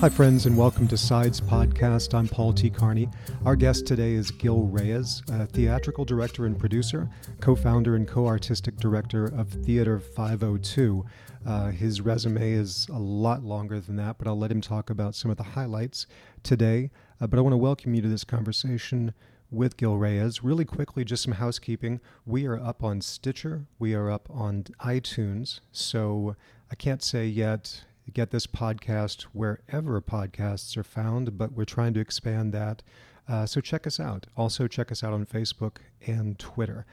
[0.00, 2.14] Hi, friends, and welcome to Sides Podcast.
[2.14, 2.70] I'm Paul T.
[2.70, 3.08] Carney.
[3.44, 8.28] Our guest today is Gil Reyes, a theatrical director and producer, co founder and co
[8.28, 11.04] artistic director of Theater 502.
[11.44, 15.16] Uh, his resume is a lot longer than that, but I'll let him talk about
[15.16, 16.06] some of the highlights
[16.44, 16.92] today.
[17.20, 19.12] Uh, but I want to welcome you to this conversation
[19.50, 20.44] with Gil Reyes.
[20.44, 22.00] Really quickly, just some housekeeping.
[22.24, 25.58] We are up on Stitcher, we are up on iTunes.
[25.72, 26.36] So
[26.70, 27.82] I can't say yet
[28.14, 32.82] get this podcast wherever podcasts are found, but we're trying to expand that.
[33.28, 34.26] Uh, so check us out.
[34.36, 36.86] Also, check us out on Facebook and Twitter.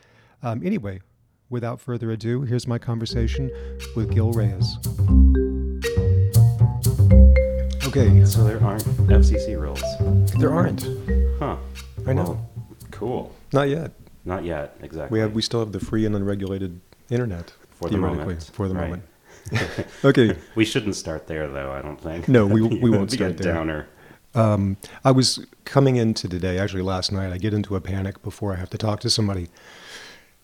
[0.44, 0.99] Um, anyway,
[1.49, 3.49] without further ado, here's my conversation
[3.95, 4.77] with Gil Reyes.
[7.88, 9.81] Okay, So there aren't FCC rules.
[10.39, 10.84] there aren't.
[11.39, 11.55] Huh.
[12.05, 12.23] I know.
[12.23, 12.50] Well,
[12.91, 13.36] cool.
[13.53, 13.91] Not yet.
[14.25, 15.16] Not yet, exactly.
[15.16, 18.67] We have we still have the free and unregulated internet For the theoretically, moment, For
[18.67, 18.84] the right.
[18.89, 19.03] moment.
[20.04, 20.35] Okay.
[20.55, 22.27] We shouldn't start there, though, I don't think.
[22.27, 23.53] No, we- we won't a start there.
[23.53, 23.88] downer.
[24.34, 28.53] Um, I was coming into today, actually last night, I get into a panic before
[28.53, 29.47] I have to talk to somebody,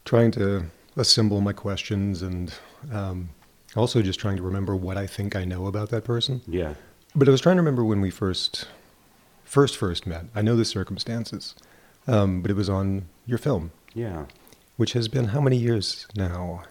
[0.05, 2.53] trying to assemble my questions and
[2.91, 3.29] um,
[3.75, 6.41] also just trying to remember what I think I know about that person.
[6.47, 6.75] Yeah.
[7.15, 8.67] But I was trying to remember when we first,
[9.43, 10.25] first, first met.
[10.33, 11.53] I know the circumstances,
[12.07, 14.25] um, but it was on your film, Yeah.
[14.77, 16.63] which has been how many years now?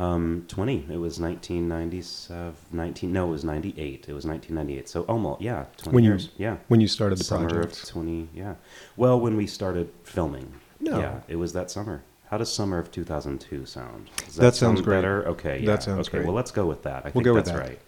[0.00, 0.86] Um, 20.
[0.90, 2.54] It was 1997.
[2.72, 4.06] 19, no, it was 98.
[4.08, 4.88] It was 1998.
[4.88, 6.30] So almost, yeah, 20 When you- years.
[6.38, 6.56] yeah.
[6.68, 7.82] When you started the summer project?
[7.82, 8.54] of 20, yeah.
[8.96, 10.52] Well, when we started filming.
[10.80, 10.98] No.
[10.98, 12.02] Yeah, it was that summer.
[12.30, 14.08] How does summer of 2002 sound?
[14.24, 14.96] Does That sounds sound great.
[14.98, 15.28] Better?
[15.28, 15.66] Okay, yeah.
[15.66, 16.26] That sounds okay, great.
[16.26, 17.00] well, let's go with that.
[17.00, 17.58] I We'll think go with that.
[17.58, 17.78] right.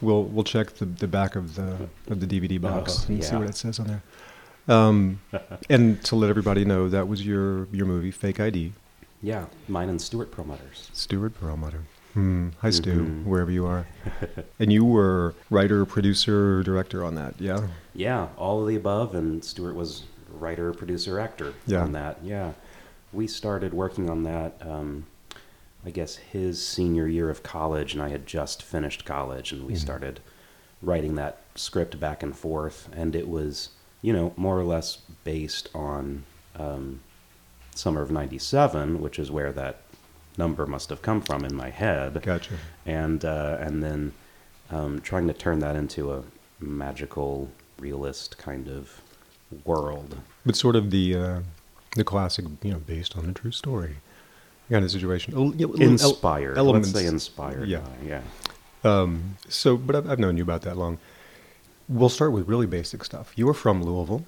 [0.00, 1.76] We'll we'll check the, the back of the
[2.08, 4.02] of the DVD box Oh, and see what it says on there.
[4.74, 5.20] Um,
[5.68, 8.72] and to let everybody know, that was your your movie, Fake ID.
[9.22, 10.90] Yeah, mine and Stuart Perlmutter's.
[10.92, 11.82] Stuart Perlmutter.
[12.14, 12.48] Hmm.
[12.60, 13.24] Hi, Stu, Mhm.
[13.26, 13.86] wherever you are.
[14.58, 17.68] and you were writer, producer, director on that, yeah?
[17.94, 21.82] Yeah, all of the above, and Stuart was writer, producer, actor Yeah.
[21.82, 22.18] on that.
[22.24, 22.52] Yeah,
[23.12, 24.54] we started working on that.
[24.60, 25.06] Um,
[25.84, 29.74] I guess his senior year of college, and I had just finished college, and we
[29.74, 29.78] Mhm.
[29.78, 30.20] started
[30.82, 33.70] writing that script back and forth, and it was,
[34.02, 36.24] you know, more or less based on
[36.58, 37.00] um,
[37.80, 39.80] summer of '97, which is where that
[40.38, 42.54] number must have come from in my head Gotcha.
[42.86, 44.12] and uh, and then
[44.70, 46.22] um, trying to turn that into a
[46.60, 49.00] magical realist kind of
[49.64, 50.16] world.
[50.46, 51.40] But sort of the uh,
[51.96, 53.96] the classic, you know, based on a true story
[54.70, 55.32] kind of situation.
[55.58, 56.56] Yeah, little el- Inspired.
[56.58, 56.92] elements.
[56.94, 57.68] Let's say inspired.
[57.68, 57.80] Yeah.
[57.80, 58.20] by, yeah.
[58.84, 60.98] Um, so, but I've, I've known you about that long.
[61.88, 63.32] We'll start with really basic stuff.
[63.36, 64.24] You were from Louisville,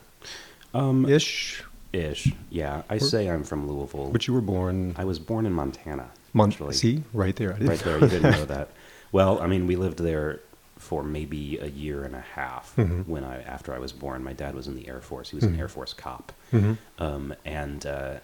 [0.75, 2.33] Um, ish, ish.
[2.51, 2.83] Yeah.
[2.89, 4.11] I say I'm from Louisville.
[4.11, 4.95] but you were born.
[4.97, 6.11] I was born in Montana.
[6.35, 6.75] Mon- actually.
[6.75, 7.51] see, right there.
[7.51, 7.99] I didn't Right there.
[8.01, 8.71] You didn't know that.
[9.13, 10.41] Well, I mean, we lived there
[10.79, 13.07] for maybe a year and a half Mhm.
[13.07, 14.25] when I after I was born.
[14.25, 15.29] My dad was in the Air Force.
[15.29, 15.59] He was an Mhm.
[15.59, 16.33] Air Force cop.
[16.51, 16.79] Mhm.
[16.99, 18.15] um, and uh,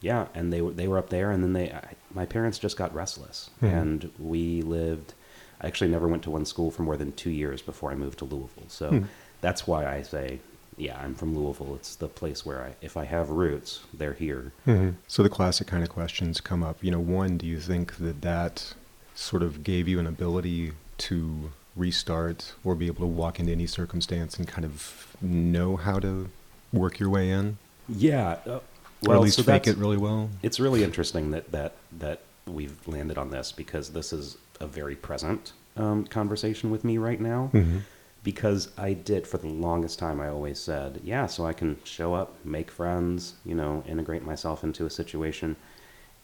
[0.00, 2.76] yeah, and they were they were up there, and then they I, my parents just
[2.76, 3.72] got restless, Mhm.
[3.72, 5.14] and we lived.
[5.60, 8.18] I actually never went to one school for more than two years before I moved
[8.18, 8.64] to Louisville.
[8.68, 9.02] So Hmm.
[9.40, 10.40] that's why I say,
[10.78, 11.74] yeah, I'm from Louisville.
[11.74, 14.52] It's the place where I, if I have roots, they're here.
[14.66, 14.94] Mhm.
[15.06, 16.82] So the classic kind of questions come up.
[16.82, 18.74] You know, one, do you think that that
[19.14, 23.66] sort of gave you an ability to restart or be able to walk into any
[23.66, 26.28] circumstance and kind of know how to
[26.72, 27.58] work your way in,
[27.88, 28.60] Yeah, uh,
[29.06, 30.28] or at least so fake it really well?
[30.42, 34.96] it's really interesting that that that we've landed on this because this is a very
[34.96, 37.50] present um, conversation with me right now.
[37.52, 37.82] Mhm.
[38.28, 40.20] Because I did for the longest time.
[40.20, 44.62] I always said, yeah, so I can show up, make friends, you know, integrate myself
[44.62, 45.56] into a situation.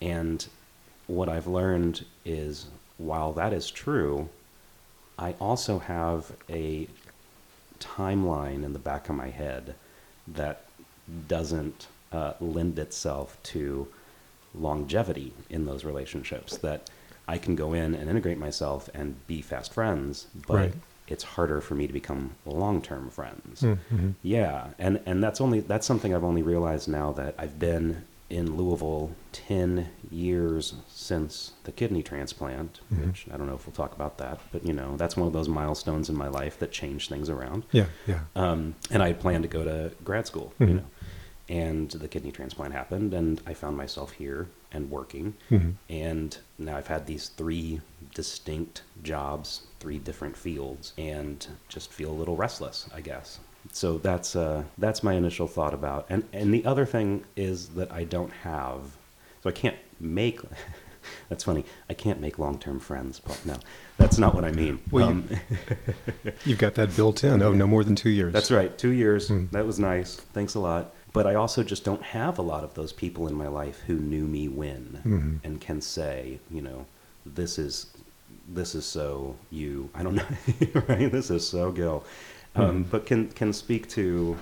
[0.03, 0.47] And
[1.07, 2.67] what I've learned is
[2.99, 4.29] while that is true,
[5.19, 6.89] I also have a
[7.81, 9.75] timeline in the back of my head
[10.29, 10.67] that
[11.27, 13.89] doesn't uh, lend itself to
[14.55, 16.59] longevity in those relationships.
[16.59, 16.91] That
[17.27, 20.75] I can go in and integrate myself and be fast friends, but Right.
[21.09, 23.63] It's harder for me to become long-term friends.
[23.63, 24.15] Mhm.
[24.23, 28.57] Yeah, and and that's only that's something I've only realized now that I've been in
[28.57, 32.81] Louisville ten years since the kidney transplant.
[32.93, 33.07] Mhm.
[33.07, 35.33] Which I don't know if we'll talk about that, but you know that's one of
[35.35, 37.65] those milestones in my life that changed things around.
[37.71, 38.21] Yeah, yeah.
[38.35, 40.69] Um, and I had planned to go to grad school, Mhm.
[40.69, 40.85] you know,
[41.51, 45.35] and the kidney transplant happened, and I found myself here and working.
[45.51, 45.75] Mhm.
[45.91, 47.83] And now I've had these three
[48.15, 53.39] distinct jobs, three different fields, and just feel a little restless, I guess.
[53.71, 56.07] So that's uh, that's my initial thought about.
[56.09, 58.81] And and the other thing is that I don't have,
[59.43, 60.41] so I can't make
[61.29, 61.67] That's funny.
[61.91, 63.37] I can't make long-term friends, Paul.
[63.45, 63.57] No,
[63.99, 64.81] that's not what I mean.
[64.91, 65.29] Well, Um,
[66.47, 67.43] You've got that built in.
[67.43, 68.33] Oh, no more than two years.
[68.33, 68.77] That's right.
[68.79, 69.29] Two years.
[69.29, 69.51] Mm.
[69.51, 70.17] That was nice.
[70.33, 70.95] Thanks a lot.
[71.13, 73.97] But I also just don't have a lot of those people in my life who
[73.97, 75.45] knew me when Mhm.
[75.47, 76.87] and can say, you know,
[77.27, 77.87] this is
[78.49, 79.89] this is so you.
[79.95, 80.27] I don't know,
[80.89, 81.11] right?
[81.11, 82.05] This is so Gil.
[82.57, 82.91] Um, Mhm.
[82.91, 84.37] But can can speak to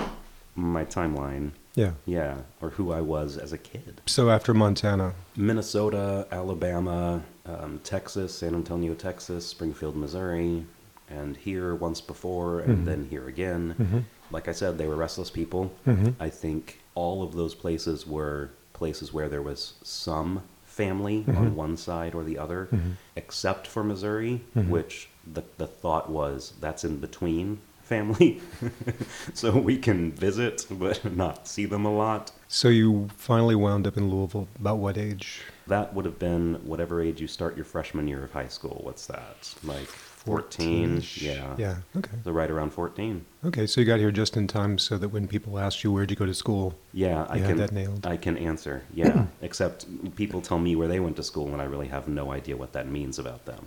[0.54, 1.52] my timeline.
[1.74, 1.92] Yeah.
[2.04, 4.02] Yeah, or who I was as a kid.
[4.06, 10.66] So after Montana, Minnesota, Alabama, um, Texas, San Antonio, Texas, Springfield, Missouri,
[11.08, 12.84] and here once before, and Mhm.
[12.84, 13.74] then here again.
[13.80, 14.04] Mhm.
[14.30, 15.72] Like I said, they were restless people.
[15.86, 16.14] Mhm.
[16.20, 21.36] I think all of those places were places where there was some family Mhm.
[21.36, 22.92] on one side or the other, Mhm.
[23.16, 24.68] except for Missouri, Mhm.
[24.68, 28.40] which the, the thought was that's in between family.
[29.34, 32.32] so we can visit, but not see them a lot.
[32.48, 34.48] so you finally wound up in Louisville.
[34.58, 35.42] About what age?
[35.66, 38.80] That would have been whatever age you start your freshman year of high school.
[38.82, 39.54] What's that?
[39.64, 39.88] Like
[40.24, 40.96] 14?
[40.98, 41.22] 14-ish.
[41.22, 41.54] Yeah.
[41.58, 41.76] Yeah.
[41.96, 42.10] Okay.
[42.24, 43.24] So right around 14.
[43.46, 43.66] Okay.
[43.66, 46.16] So you got here just in time so that when people asked you where'd you
[46.16, 48.06] go to school, Yeah, I had can that nailed.
[48.06, 48.82] I can answer.
[48.94, 49.86] Yeah, except
[50.16, 52.72] people tell me where they went to school and I really have no idea what
[52.72, 53.66] that means about them.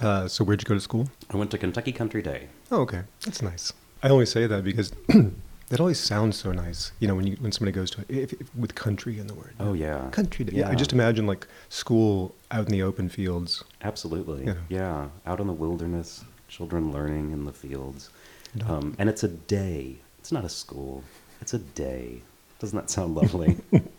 [0.00, 1.08] uh, so where'd you go to school?
[1.30, 2.48] I went to Kentucky Country Day.
[2.70, 3.02] Oh, okay.
[3.24, 3.72] That's nice.
[4.02, 4.92] I only say that because
[5.70, 6.92] that always sounds so nice.
[6.98, 9.54] You know, when you when somebody goes to if, if, with country in the word.
[9.58, 10.08] Oh yeah.
[10.10, 10.58] Country day.
[10.58, 10.68] Yeah.
[10.68, 13.64] I just imagine like school out in the open fields.
[13.82, 14.46] Absolutely.
[14.46, 14.54] Yeah.
[14.68, 15.08] Yeah.
[15.26, 18.10] Out in the wilderness, children learning in the fields.
[18.54, 18.66] No.
[18.66, 19.96] Um, and it's a day.
[20.18, 21.04] It's not a school.
[21.40, 22.20] It's a day.
[22.58, 23.56] Doesn't that sound lovely?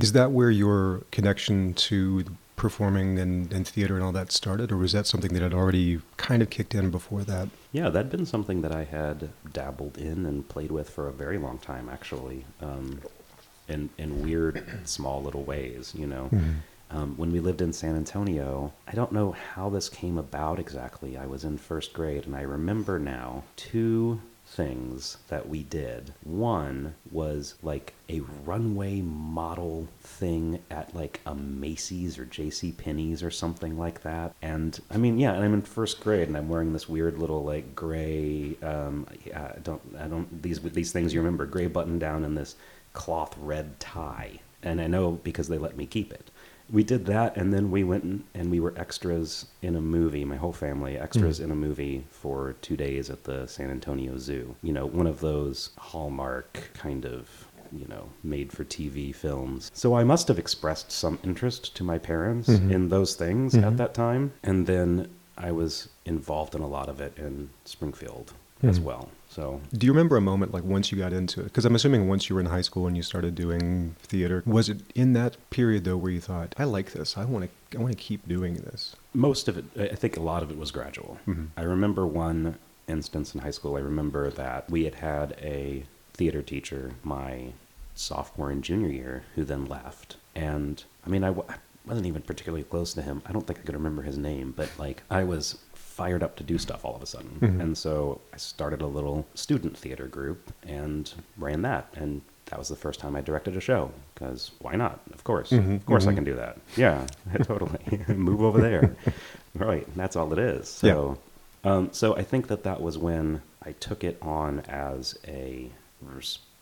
[0.00, 2.24] Is that where your connection to
[2.56, 6.00] performing and, and theater and all that started, or was that something that had already
[6.16, 7.48] kind of kicked in before that?
[7.72, 11.38] Yeah, that'd been something that I had dabbled in and played with for a very
[11.38, 13.00] long time, actually, um,
[13.68, 15.92] in in weird, small little ways.
[15.96, 16.54] You know, Mhm.
[16.90, 21.16] um, when we lived in San Antonio, I don't know how this came about exactly.
[21.16, 24.20] I was in first grade, and I remember now two
[24.54, 26.14] things that we did.
[26.22, 32.72] One was like a runway model thing at like a Macy's or J.C.
[32.72, 34.34] Penney's or something like that.
[34.40, 37.42] And I mean, yeah, and I'm in first grade and I'm wearing this weird little
[37.42, 38.56] like gray.
[38.62, 42.56] Um, I don't, I don't these these things you remember gray button down and this
[42.92, 44.40] cloth red tie.
[44.62, 46.30] And I know because they let me keep it
[46.72, 50.24] we did that and then we went and, and we were extras in a movie
[50.24, 54.54] my whole family extras in a movie for two days at the san antonio zoo
[54.62, 57.28] you know one of those hallmark kind of
[57.70, 61.98] you know made for tv films so i must have expressed some interest to my
[61.98, 62.70] parents Mhm.
[62.70, 63.64] in those things Mhm.
[63.66, 68.32] at that time and then i was involved in a lot of it in springfield
[68.62, 68.84] as Mhm.
[68.84, 71.44] well so Do you remember a moment like once you got into it?
[71.44, 74.68] Because I'm assuming once you were in high school and you started doing theater, was
[74.68, 77.82] it in that period though where you thought, I like this, I want to, I
[77.82, 78.94] want to keep doing this?
[79.12, 81.48] most of it i think a lot of it was gradual Mhm.
[81.56, 82.56] i remember one
[82.88, 85.84] instance in high school i remember that we had had a
[86.14, 87.52] theater teacher my
[87.94, 91.54] sophomore and junior year who then left and i mean I w- I
[91.86, 94.68] wasn't even particularly close to him i don't think i could remember his name but
[94.78, 95.58] like i was
[95.94, 97.60] fired up to do stuff all of a sudden Mhm.
[97.62, 102.68] and so i started a little student theater group and ran that and that was
[102.68, 105.00] the first time I directed a show because why not?
[105.14, 106.16] Of course, Mhm, of course I mhm.
[106.16, 106.58] can do that.
[106.76, 107.06] Yeah,
[107.44, 107.80] totally.
[108.08, 108.94] Move over there.
[109.54, 110.68] Right, that's all it is.
[110.68, 111.16] So,
[111.64, 115.70] um, so I think that that was when I took it on as a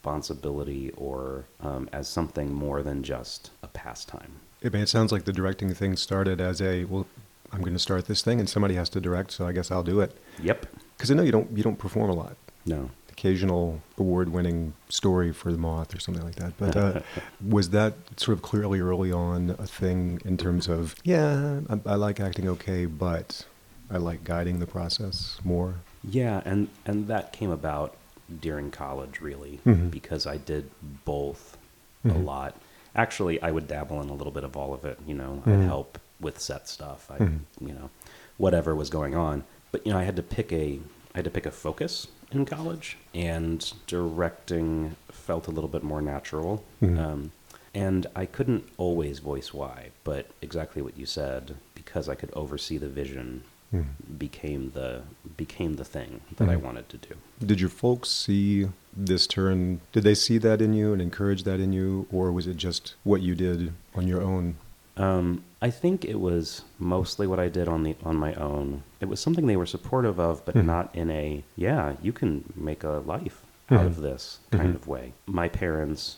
[0.03, 4.33] responsibility or um, as something more than just a pastime.
[4.65, 7.07] I mean, it sounds like the directing thing started as a, well,
[7.53, 9.83] I'm going to start this thing and somebody has to direct, so I guess I'll
[9.83, 10.17] do it.
[10.43, 10.67] Yep.
[10.97, 12.37] Because I know you don't, you don't perform a lot.
[12.65, 12.91] No.
[13.11, 16.55] Occasional award-winning story for the Moth or something like that.
[16.59, 17.01] But uh,
[17.47, 21.95] was that sort of clearly early on a thing in terms of, yeah, I, I
[21.97, 23.45] like acting okay, but
[23.91, 25.75] I like guiding the process more?
[26.03, 27.97] Yeah, and and that came about
[28.41, 29.91] during college, really, Mhm.
[29.91, 30.71] because I did
[31.05, 31.57] both
[32.05, 32.15] Mhm.
[32.17, 32.57] a lot.
[32.97, 34.99] Actually, I would dabble in a little bit of all of it.
[35.07, 35.61] You know, Mhm.
[35.63, 37.11] I'd help with set stuff.
[37.11, 37.41] I, Mhm.
[37.61, 37.91] you know,
[38.39, 39.45] whatever was going on.
[39.73, 40.81] But you know, I had to pick a
[41.15, 46.01] I had to pick a focus in college, and directing felt a little bit more
[46.01, 46.65] natural.
[46.81, 46.99] Mhm.
[46.99, 47.33] Um,
[47.75, 52.79] and I couldn't always voice why, but exactly what you said, because I could oversee
[52.79, 53.43] the vision
[53.75, 54.19] Mhm.
[54.19, 55.03] became the
[55.37, 56.63] became the thing that I Mhm.
[56.63, 57.15] wanted to do.
[57.45, 59.81] Did your folks see this turn?
[59.93, 62.95] Did they see that in you and encourage that in you, or was it just
[63.05, 64.57] what you did on your own?
[64.97, 68.83] Um, I think it was mostly what I did on the on my own.
[69.01, 70.65] It was something they were supportive of, but Mhm.
[70.67, 73.87] not in a yeah, you can make a life out Mhm.
[73.87, 74.75] of this kind Mhm.
[74.75, 75.13] of way.
[75.27, 76.17] My parents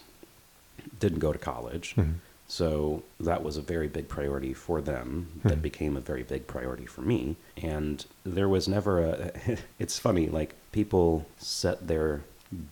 [0.98, 1.94] didn't go to college.
[1.96, 2.14] Mhm.
[2.46, 5.40] So that was a very big priority for them.
[5.44, 7.36] That became a very big priority for me.
[7.56, 9.30] And there was never a.
[9.78, 12.22] It's funny, like people set their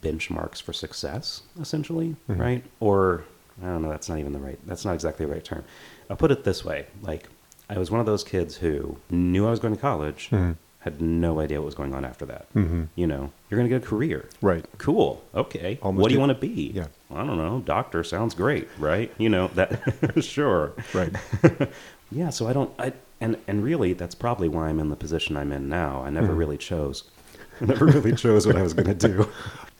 [0.02, 2.64] benchmarks for success, essentially, right?
[2.80, 3.25] Or
[3.62, 3.90] I don't know.
[3.90, 4.59] That's not even the right.
[4.66, 5.64] That's not exactly the right term.
[6.11, 7.28] I'll put it this way: like
[7.71, 10.57] I was one of those kids who knew I was going to college, Mhm.
[10.81, 12.52] had no idea what was going on after that.
[12.54, 12.88] Mhm.
[12.97, 14.28] You know, you're going to get a career.
[14.40, 14.64] Right.
[14.78, 15.23] Cool.
[15.35, 15.78] Okay.
[15.81, 16.73] Almost what do you want to be?
[16.75, 16.87] Yeah.
[17.14, 17.62] I don't know.
[17.64, 19.12] Doctor sounds great, right?
[19.19, 19.81] You know that.
[20.25, 20.73] sure.
[20.92, 21.12] Right.
[22.11, 22.28] Yeah.
[22.28, 22.71] So I don't.
[22.78, 22.92] I
[23.23, 26.02] and and really, that's probably why I'm in the position I'm in now.
[26.04, 26.38] I never Mhm.
[26.38, 27.04] really chose.
[27.61, 29.28] I never really chose what I was going to do.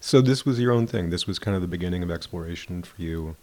[0.01, 1.11] So this was your own thing.
[1.11, 3.37] This was kind of the beginning of exploration for you.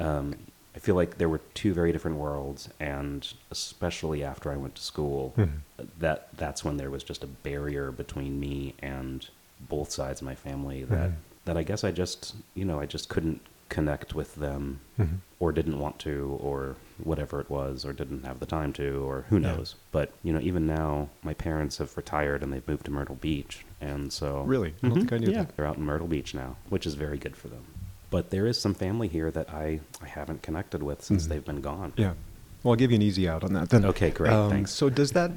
[0.00, 0.34] Um,
[0.74, 4.82] I feel like there were two very different worlds, and especially after I went to
[4.82, 5.60] school, Mhm.
[5.98, 9.26] that that's when there was just a barrier between me and
[9.60, 11.14] both sides of my family that Mhm.
[11.46, 15.18] that I guess I just you know I just couldn't connect with them Mhm.
[15.40, 19.24] or didn't want to or whatever it was or didn't have the time to or
[19.30, 19.56] who Yeah.
[19.56, 23.16] knows but you know even now my parents have retired and they've moved to Myrtle
[23.16, 24.74] Beach and so Really?
[24.82, 25.00] I don't Mhm.
[25.00, 25.56] think I knew yeah that.
[25.56, 27.64] they're out in Myrtle Beach now which is very good for them
[28.10, 31.28] but there is some family here that I I haven't connected with since Mhm.
[31.28, 32.12] they've been gone Yeah.
[32.62, 33.84] Well, I'll give you an easy out on that then.
[33.84, 34.72] Okay, great, Um, thanks.
[34.72, 35.30] So does that,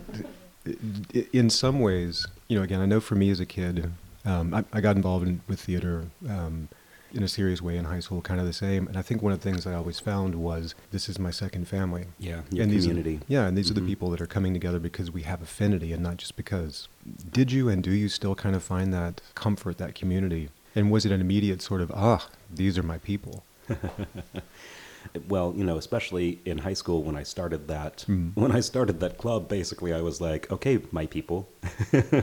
[1.33, 3.91] in some ways, you know, again, I know for me as a kid,
[4.25, 6.69] um, I, I got involved in, with theater um,
[7.13, 8.87] in a serious way in high school, kind of the same.
[8.87, 11.67] And I think one of the things I always found was this is my second
[11.67, 12.05] family.
[12.19, 13.87] yeah your and these are- community yeah, and these are the Mhm.
[13.87, 16.87] people that are coming together because we have affinity and not just because.
[17.31, 20.49] Did you and do you still kind of find that comfort, that community?
[20.75, 23.43] And was it an immediate sort of, ah, these are my people?
[25.27, 28.35] well, you know, especially in high school when I started that Mm.
[28.35, 31.49] when I started that club, basically I was like, okay, my people,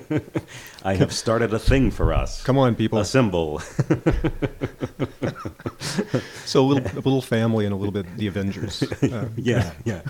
[0.85, 2.43] I have started a thing for us.
[2.45, 2.99] Come on, people.
[2.99, 3.61] a symbol.
[6.45, 8.83] So a little, a little family and a little bit the Avengers.
[9.03, 10.03] Uh, yeah, yeah.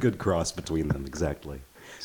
[0.00, 1.60] Good cross between them, exactly.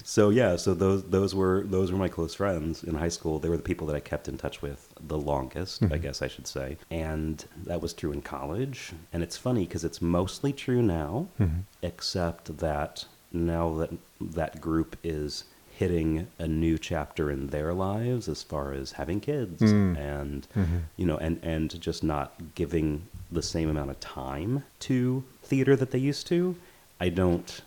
[0.06, 3.39] So yeah, so those those were those were my close friends in high school.
[3.39, 6.01] They were the people that I kept in touch with the longest, I Mhm.
[6.01, 6.77] guess I should say.
[6.92, 8.94] And that was true in college.
[9.13, 11.63] And it's funny because it's mostly true now, Mhm.
[11.82, 18.42] except that now that that group is hitting a new chapter in their lives as
[18.42, 19.96] far as having kids Mm.
[19.98, 20.82] and Mhm.
[20.96, 25.92] you know and and just not giving the same amount of time to theater that
[25.92, 26.56] they used to
[27.00, 27.62] i don't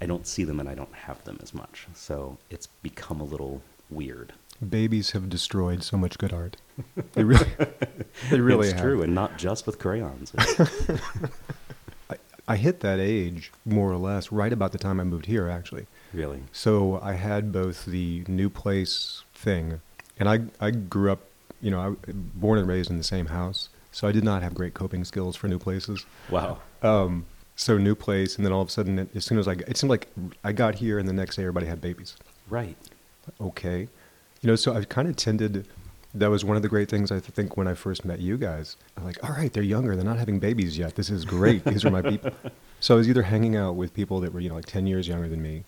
[0.00, 3.24] i don't see them and i don't have them as much so it's become a
[3.24, 4.32] little weird
[4.68, 6.58] Babies have destroyed so much good art.
[7.14, 7.46] They really,
[8.30, 8.82] they really it's have.
[8.82, 10.34] true and not just with crayons
[12.10, 12.16] I,
[12.46, 15.86] I hit that age more or less right about the time I moved here, actually.
[16.12, 19.80] really So I had both the new place thing,
[20.18, 21.20] and I I grew up,
[21.62, 24.52] you know, I born and raised in the same house, so I did not have
[24.54, 26.04] great coping skills for new places.
[26.28, 27.24] wow Um,
[27.60, 29.76] so new place, and then all of a sudden, it- as soon as I, it
[29.76, 30.08] seemed like
[30.44, 32.16] I got here, and the next day everybody had babies.
[32.48, 32.76] right
[33.40, 33.88] Okay,
[34.40, 35.68] you know, so I've kind of tended.
[36.12, 38.76] That was one of the great things I think when I first met you guys.
[38.96, 40.96] I'm like, all right, they're younger, they're not having babies yet.
[40.96, 41.64] This is great.
[41.64, 42.32] These are my people.
[42.82, 45.06] So I was either hanging out with people that were, you know, like 10 years
[45.06, 45.64] younger than me,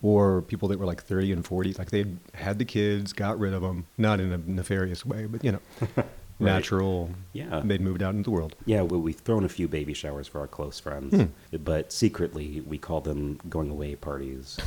[0.00, 1.74] or people that were like 30 and 40.
[1.74, 5.44] Like they had the kids, got rid of them, not in a nefarious way, but,
[5.44, 5.60] you know,
[6.40, 7.10] natural.
[7.32, 7.60] Yeah.
[7.64, 8.54] They'd moved out into the world.
[8.66, 11.56] yeah well, we've thrown a few baby showers for our close friends Hmm.
[11.58, 14.58] but secretly we call them going away parties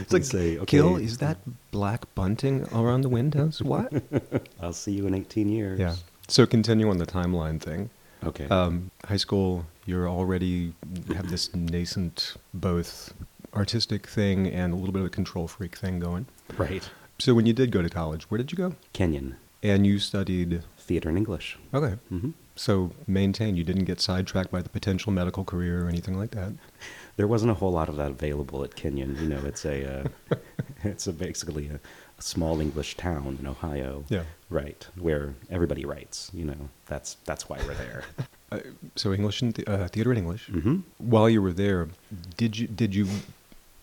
[0.00, 1.38] It's like, say, okay, Gil, is that
[1.70, 3.62] black bunting around the windows?
[3.62, 3.90] What?
[4.60, 5.94] i'll see you in 18 years yeah.
[6.28, 7.90] So continue on the timeline thing.
[8.24, 10.74] okay Um, high school, you're already
[11.14, 13.14] have this nascent both
[13.54, 16.26] artistic thing and a little bit of a control freak thing going.
[16.58, 16.88] right
[17.18, 18.74] So when you did go to college, where did you go?
[18.92, 19.36] kenyon
[19.70, 20.62] And you studied.
[20.88, 21.94] theater and english Okay.
[22.08, 22.30] hmm
[22.66, 22.74] So
[23.06, 26.52] maintain you didn't get sidetracked by the potential medical career or anything like that.
[27.18, 29.10] there wasn't a whole lot of that available at Kenyon.
[29.22, 30.36] You know, it's a uh,
[30.92, 31.78] it's a basically a,
[32.20, 33.92] a small English town in Ohio.
[34.16, 34.24] Yeah.
[34.48, 36.30] Right, where everybody writes.
[36.38, 38.02] You know, that's that's why we're there.
[38.52, 38.60] Uh,
[38.94, 40.44] so English and th- uh, theater and English.
[40.46, 41.88] hmm While you were there,
[42.36, 43.04] did you did you?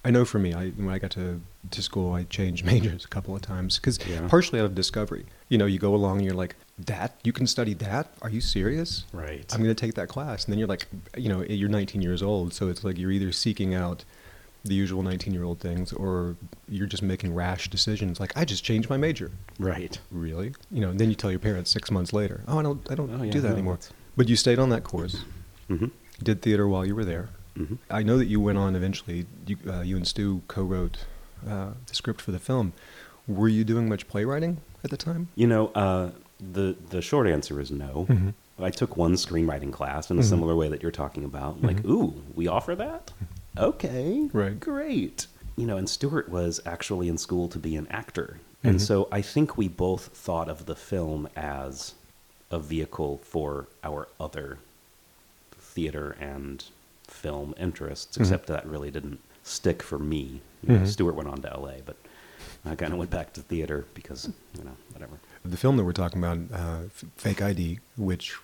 [0.05, 1.41] I know for me, I when I got to
[1.75, 4.25] to school, I changed majors a couple of times because Yeah.
[4.35, 5.25] partially out of discovery.
[5.53, 8.07] You know, you go along and you're like, that you can study that?
[8.23, 9.05] Are you serious?
[9.13, 9.45] Right.
[9.53, 12.23] I'm going to take that class, and then you're like, you know, you're 19 years
[12.23, 14.03] old, so it's like you're either seeking out
[14.63, 18.19] the usual 19 year old things, or you're just making rash decisions.
[18.19, 19.29] Like, I just changed my major.
[19.59, 19.95] right.
[20.09, 20.55] Really?
[20.71, 22.95] You know, and then you tell your parents six months later, oh, I don't, I
[22.95, 23.75] don't Oh, yeah, do that no, anymore.
[23.75, 25.23] that's- But you stayed on that course.
[25.67, 25.85] hmm
[26.23, 27.29] Did theater while you were there.
[27.55, 29.27] hmm I know that you went on eventually.
[29.45, 31.05] You, uh, you and Stu co-wrote
[31.47, 32.73] uh, the script for the film.
[33.27, 35.29] Were you doing much playwriting at the time?
[35.35, 38.05] You know, uh, the the short answer is no.
[38.09, 38.33] Mhm.
[38.59, 40.25] I took one screenwriting class in a Mhm.
[40.29, 41.61] similar way that you're talking about.
[41.61, 41.89] Like, Mhm.
[41.89, 43.11] ooh, we offer that?
[43.57, 44.29] Okay.
[44.31, 44.59] Right.
[44.59, 45.27] Great.
[45.55, 48.39] You know, and Stuart was actually in school to be an actor.
[48.63, 48.81] And Mhm.
[48.81, 51.93] so I think we both thought of the film as
[52.51, 54.59] a vehicle for our other
[55.57, 56.63] theater and
[57.07, 58.21] film interests, Mhm.
[58.21, 60.41] except that really didn't stick for me.
[60.61, 60.85] You know.
[60.85, 61.97] Stuart went on to LA, but
[62.65, 65.19] I kind of went back to theater because, you know, whatever.
[65.43, 66.79] The film that we're talking about, uh,
[67.17, 68.35] Fake ID, which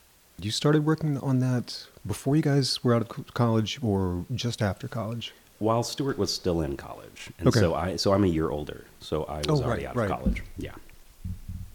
[0.41, 4.88] you started working on that before you guys were out of college or just after
[4.88, 5.33] college?
[5.59, 7.59] While Stuart was still in college, and Okay.
[7.59, 10.09] so I so I'm a year older, so I was Oh, already right, out right.
[10.11, 10.43] of college.
[10.57, 10.71] Yeah,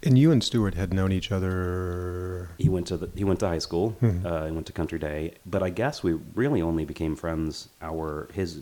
[0.02, 2.48] And you and Stuart had known each other.
[2.58, 3.96] he went to the, he went to high school.
[4.02, 4.24] Mhm.
[4.24, 8.28] Uh, he went to Country Day, but I guess we really only became friends our
[8.32, 8.60] his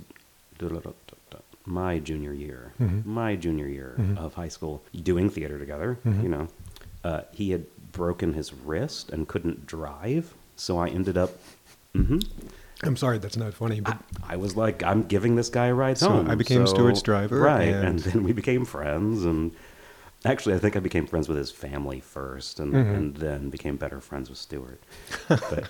[1.64, 3.04] my junior year, Mhm.
[3.07, 4.16] my junior year Mhm.
[4.19, 5.99] of high school, doing theater together.
[6.04, 6.23] Mhm.
[6.23, 6.49] You know,
[7.04, 11.38] uh, he had broken his wrist and couldn't drive, so I ended up.
[11.95, 12.19] hmm
[12.85, 13.97] I'm sorry, that's not funny, but
[14.28, 16.28] I was like, I'm giving this guy a ride So home.
[16.31, 17.69] I became so- Stuart's driver, right?
[17.69, 17.99] and- And...
[18.00, 19.52] then we became friends, and
[20.25, 22.95] actually, I think I became friends with his family first, and, Mhm.
[22.97, 24.81] and then became better friends with Stuart.
[25.28, 25.69] But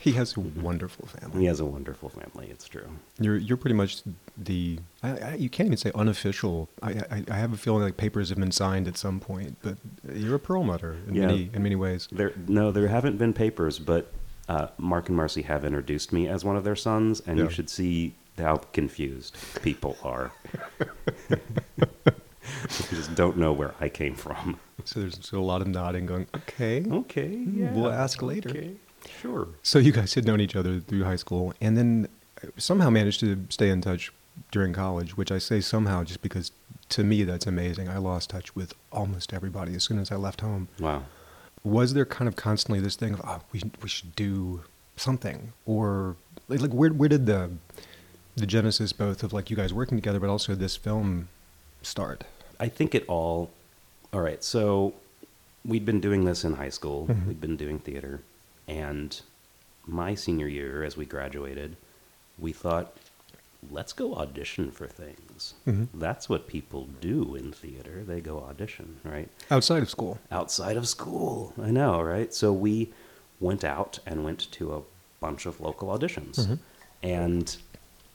[0.00, 1.40] he has a wonderful family.
[1.40, 2.48] he has a wonderful family.
[2.50, 2.88] It's true.
[3.20, 4.02] You're you're pretty much
[4.36, 6.68] the I, I, you can't even say unofficial.
[6.82, 9.76] I, I I have a feeling like papers have been signed at some point, but
[10.12, 11.26] you're a perlmutter in Yeah.
[11.26, 12.08] many in many ways.
[12.10, 14.12] There, no, there haven't been papers, but
[14.48, 17.44] uh, Mark and Marcy have introduced me as one of their sons, and Yeah.
[17.44, 20.32] you should see how confused people are.
[21.28, 24.58] they just don't know where I came from.
[24.84, 26.84] So there's a lot of nodding, going okay.
[26.90, 27.72] Okay, yeah.
[27.74, 28.48] We'll ask later.
[28.50, 28.72] Okay,
[29.20, 29.48] sure.
[29.62, 32.08] So you guys had known each other through high school, and then
[32.56, 34.12] somehow managed to stay in touch
[34.50, 35.16] during college.
[35.16, 36.52] Which I say somehow just because
[36.90, 37.88] to me that's amazing.
[37.88, 40.68] I lost touch with almost everybody as soon as I left home.
[40.78, 41.04] Wow.
[41.62, 44.62] was there kind of constantly this thing of oh we we should do
[44.96, 46.16] something or
[46.48, 47.50] like, like where where did the
[48.36, 51.28] the genesis both of like you guys working together but also this film
[51.82, 52.24] start
[52.58, 53.50] I think it all.
[54.12, 54.92] All right, so
[55.64, 57.06] we'd been doing this in high school.
[57.06, 57.26] Mhm.
[57.28, 58.20] We'd been doing theater,
[58.70, 59.20] and
[59.86, 61.76] my senior year, as we graduated,
[62.38, 62.96] we thought,
[63.70, 65.54] let's go audition for things.
[65.66, 65.88] Mhm.
[65.92, 68.04] That's what people do in theater.
[68.06, 69.28] They go audition, right?
[69.50, 71.52] outside of school Outside of school.
[71.60, 72.32] I know, right?
[72.32, 72.92] So we
[73.40, 74.82] went out and went to a
[75.20, 76.58] bunch of local auditions, Mhm.
[77.02, 77.56] and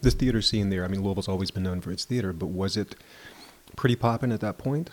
[0.02, 2.78] this theater scene there i mean louisville's always been known for its theater but was
[2.78, 2.96] it
[3.76, 4.89] pretty poppin' at that point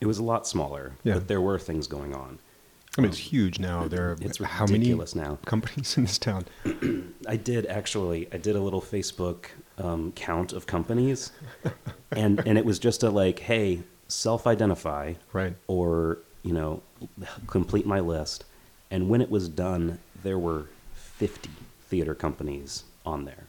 [0.00, 1.14] it was a lot smaller, Yeah.
[1.14, 2.38] but there were things going on.
[2.98, 5.38] I mean it's huge now there are It's how many now.
[5.46, 6.44] companies in this town
[7.28, 8.26] I did actually.
[8.32, 11.30] I did a little Facebook um, count of companies,
[12.10, 16.82] and and it was just a like, hey, self-identify, right or you know,
[17.46, 18.44] complete my list.
[18.90, 21.50] And when it was done, there were fifty
[21.90, 23.44] theater companies on there.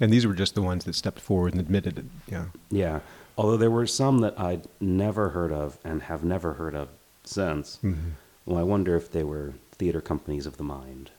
[0.00, 3.00] and these were just the ones that stepped forward and admitted it yeah Yeah,
[3.38, 6.88] although there were some that I'd never heard of and have never heard of
[7.24, 7.78] since.
[7.82, 8.12] Mhm.
[8.46, 11.10] Well, I wonder if they were theater companies of the mind,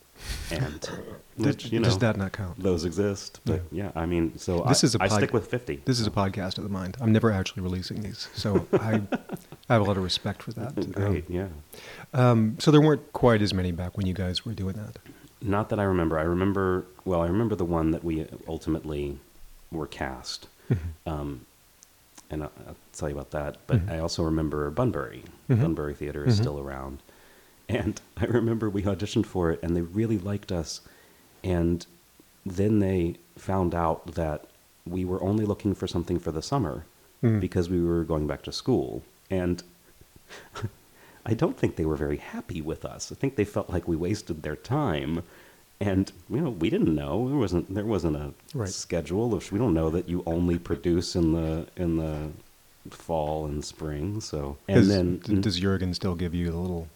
[0.52, 0.80] and
[1.38, 3.40] Does, which you know does that not count those exist.
[3.46, 5.82] But yeah, I mean, so This I, is a I pod- stick with fifty.
[5.86, 6.96] This is a podcast of the mind.
[7.02, 9.02] I'm never actually releasing these, so I,
[9.70, 10.92] I have a lot of respect for that.
[10.94, 11.48] Great, yeah.
[12.14, 14.98] Um, um, so there weren't quite as many back when you guys were doing that.
[15.42, 16.18] Not that I remember.
[16.18, 16.86] I remember.
[17.04, 19.20] Well, I remember the one that we ultimately
[19.72, 20.48] were cast,
[21.06, 21.46] um,
[22.30, 23.58] and I'll, I'll tell you about that.
[23.68, 23.92] But Mhm.
[23.92, 25.24] I also remember Bunbury.
[25.50, 25.62] Mhm.
[25.62, 26.42] Bunbury Theater is Mhm.
[26.44, 27.00] still around,
[27.70, 30.82] and I remember we auditioned for it, and they really liked us,
[31.44, 31.86] and
[32.46, 34.46] then they found out that
[34.86, 36.86] we were only looking for something for the summer
[37.24, 37.40] Mm.
[37.40, 39.64] because we were going back to school, and.
[41.28, 43.12] I don't think they were very happy with us.
[43.12, 45.24] I think they felt like we wasted their time,
[45.80, 48.70] and you know we didn't know there wasn't there wasn't a Right.
[48.70, 49.34] schedule.
[49.34, 52.30] Of, we don't know that you only produce in the in the
[52.92, 54.22] fall and spring.
[54.22, 56.88] So and then d- does Juergen still give you the little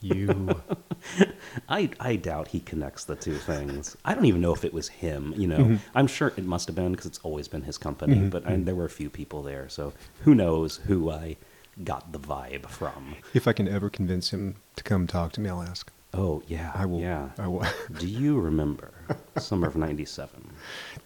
[0.00, 0.60] you?
[1.68, 3.96] I I doubt he connects the two things.
[4.04, 5.34] I don't even know if it was him.
[5.36, 5.78] You know, Mhm.
[5.94, 8.16] I'm sure it must have been because it's always been his company.
[8.16, 9.92] Mhm, But I, there were a few people there, so
[10.24, 11.36] who knows who I
[11.84, 13.16] got the vibe from.
[13.34, 15.90] if I can ever convince him to come talk to me, I'll ask.
[16.14, 17.00] Oh yeah, I will.
[17.00, 17.30] Yeah.
[17.38, 17.64] I will.
[17.98, 18.90] Do you remember
[19.38, 20.50] summer of '97?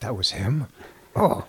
[0.00, 0.66] that was him.
[1.14, 1.46] Oh,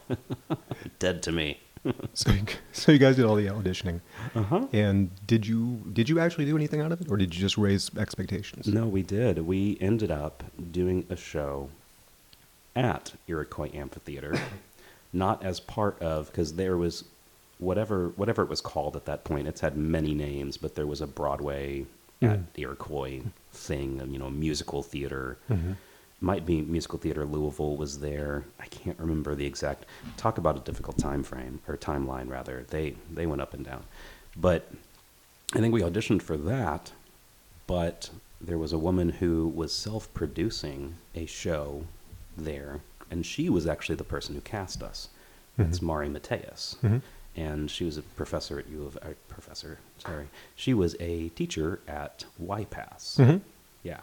[1.00, 1.60] Dead to me.
[2.14, 4.02] so you, so you guys did all the auditioning,
[4.36, 4.68] Uh huh.
[4.74, 7.58] and did you did you actually do anything out of it, or did you just
[7.58, 8.68] raise expectations?
[8.68, 9.40] No, we did.
[9.46, 11.70] We ended up doing a show
[12.76, 14.36] at Iroquois Amphitheater,
[15.14, 17.04] not as part of because there was
[17.60, 19.48] whatever whatever it was called at that point.
[19.48, 21.86] It's had many names, but there was a Broadway
[22.22, 22.44] at Mhm.
[22.58, 23.22] Iroquois
[23.52, 25.38] thing, you know, musical theater.
[25.48, 25.74] hmm
[26.20, 28.44] Might be musical theater Louisville was there.
[28.60, 29.86] I can't remember the exact.
[30.18, 32.66] Talk about a difficult time frame or timeline rather.
[32.70, 33.84] They they went up and down,
[34.36, 34.72] but
[35.54, 36.92] I think we auditioned for that.
[37.68, 38.10] But
[38.42, 41.84] there was a woman who was self-producing a show
[42.36, 42.80] there,
[43.12, 45.10] and she was actually the person who cast us.
[45.58, 45.84] That's Mhm.
[45.84, 46.98] Mari Mateus hmm
[47.36, 49.78] and she was a professor at U of uh, professor.
[50.00, 53.18] Sorry, she was a teacher at YPAS.
[53.24, 53.38] hmm
[53.84, 54.00] Yeah,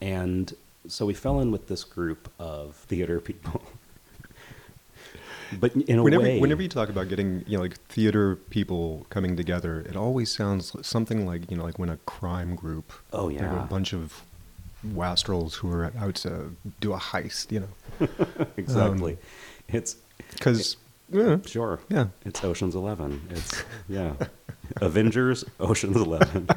[0.00, 0.54] and
[0.88, 3.62] so we fell in with this group of theater people.
[5.60, 9.06] but in a Whenever, way, whenever you talk about getting, you know, like theater people
[9.10, 13.26] coming together, it always sounds something like, you know, like when a crime group, oh
[13.26, 14.22] like yeah, a bunch of
[14.92, 18.08] wastrels who are out to do a heist, you know,
[18.56, 19.12] exactly.
[19.12, 19.18] um,
[19.68, 19.96] it's
[20.32, 20.76] because,
[21.10, 23.22] yeah, sure, yeah, it's Ocean's Eleven.
[23.30, 24.14] It's yeah,
[24.80, 26.48] Avengers, Ocean's Eleven.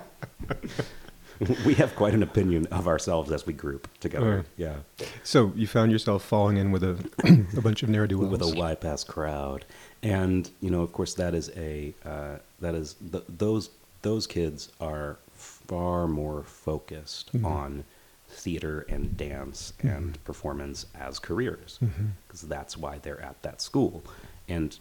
[1.65, 4.37] we have quite an opinion of ourselves as we group together.
[4.37, 4.45] Right.
[4.57, 4.75] Yeah.
[5.23, 6.97] So you found yourself falling in with a
[7.57, 8.31] a bunch of ne'er do wells.
[8.31, 9.65] with a Y pass crowd,
[10.03, 13.69] and you know, of course, that is a uh, that is th- those
[14.01, 17.45] those kids are far more focused Mhm.
[17.45, 17.83] on
[18.29, 21.79] theater and dance and performance as careers
[22.27, 24.03] because that's why they're at that school,
[24.49, 24.77] and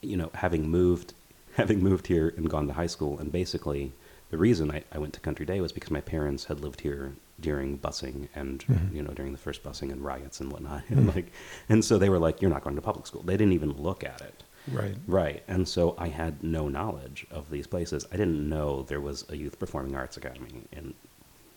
[0.00, 1.12] you know, having moved
[1.56, 3.92] having moved here and gone to high school, and basically
[4.32, 7.12] the reason I, I went to Country Day was because my parents had lived here
[7.38, 8.94] during busing and Mhm.
[8.94, 11.30] you know during the first busing and riots and whatnot, and like,
[11.68, 14.02] and so they were like, "You're not going to public school." They didn't even look
[14.02, 14.96] at it, Right.
[15.06, 15.42] right?
[15.46, 18.06] And so I had no knowledge of these places.
[18.12, 20.94] I didn't know there was a youth performing arts academy, and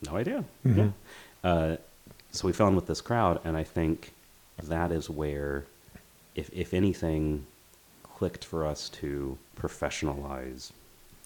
[0.10, 0.44] no idea.
[0.66, 0.78] Mhm.
[0.78, 1.50] Yeah.
[1.50, 1.78] Uh,
[2.32, 4.12] so we fell in with this crowd, and I think
[4.62, 5.66] that is where,
[6.36, 7.46] if if anything,
[8.18, 10.72] clicked for us to professionalize,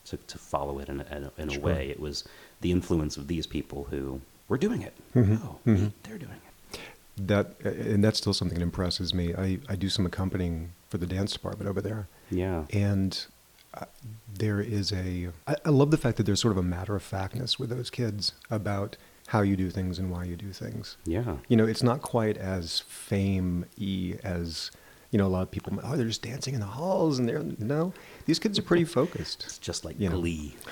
[0.09, 1.61] to to follow it in a, in a, Sure.
[1.61, 1.89] way.
[1.89, 2.23] It was
[2.61, 4.93] the influence of these people who were doing it.
[5.15, 5.39] Mhm.
[5.43, 5.91] Oh, Mhm.
[6.03, 6.79] they're doing it.
[7.17, 9.33] That and that's still something that impresses me.
[9.35, 12.65] I, I do some accompanying for the dance department over there, Yeah.
[12.71, 13.25] and
[13.73, 13.85] uh,
[14.33, 15.29] there is a.
[15.47, 17.89] I, I love the fact that there's sort of a matter of factness with those
[17.89, 18.95] kids about
[19.27, 20.97] how you do things and why you do things.
[21.05, 21.37] Yeah.
[21.49, 24.71] You know, it's not quite as fame y as
[25.11, 25.77] you know a lot of people.
[25.83, 27.93] Oh, they're just dancing in the halls, and they're no.
[28.25, 29.43] These kids are pretty focused.
[29.45, 30.19] It's just like You know.
[30.19, 30.55] Glee.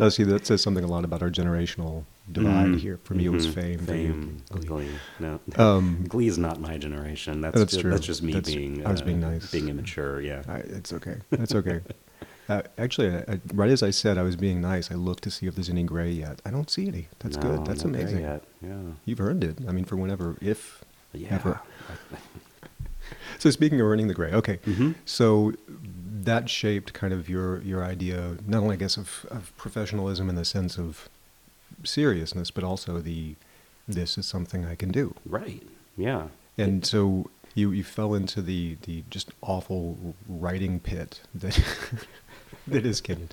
[0.00, 2.80] Now, see, that says something a lot about our generational divide Mm.
[2.80, 2.98] here.
[3.04, 3.54] For me, it was Mhm.
[3.54, 3.78] fame.
[3.78, 4.42] Fame.
[4.50, 4.66] Glee.
[4.66, 4.88] Glee.
[5.20, 5.38] No.
[5.56, 7.40] Um, Glee is not my generation.
[7.40, 7.90] That's That's just, true.
[7.92, 8.84] That's just me That's- being.
[8.84, 9.48] I was uh, being nice.
[9.52, 10.20] Being immature.
[10.22, 10.42] Yeah.
[10.48, 11.18] I, it's okay.
[11.30, 11.82] That's okay.
[12.48, 15.30] uh, actually, I, I, right as I said I was being nice, I looked to
[15.30, 16.42] see if there's any gray yet.
[16.44, 17.06] I don't see any.
[17.20, 17.64] That's No, good.
[17.66, 18.22] That's amazing.
[18.22, 18.42] Yet.
[18.60, 18.80] Yeah.
[19.04, 19.58] You've earned it.
[19.68, 20.84] I mean, for whenever, if.
[21.12, 21.34] Yeah.
[21.36, 21.60] Ever.
[23.40, 24.58] So speaking of earning the gray, okay.
[24.66, 24.94] Mhm.
[25.04, 25.52] So
[26.22, 30.36] that shaped kind of your your idea, not only I guess of, of professionalism in
[30.36, 31.08] the sense of
[31.82, 33.34] seriousness, but also the
[33.88, 35.14] this is something I can do.
[35.26, 35.62] Right.
[35.96, 36.28] Yeah.
[36.56, 41.58] And so you, you fell into the, the just awful writing pit that
[42.68, 43.30] that is Kenyon.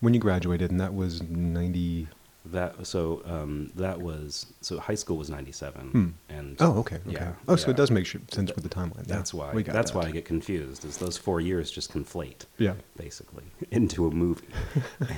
[0.00, 2.08] When you graduated, and that was ninety.
[2.46, 6.08] That so um, that was so high school was ninety seven Hmm.
[6.34, 7.12] and Oh, okay, okay.
[7.12, 7.72] yeah, oh, so yeah.
[7.72, 9.06] it does make sure- sense with the timeline.
[9.06, 9.98] Yeah, That's why we got that's that.
[9.98, 10.84] why I get confused.
[10.86, 12.74] Is those four years just conflate Yeah.
[12.96, 14.48] basically into a movie.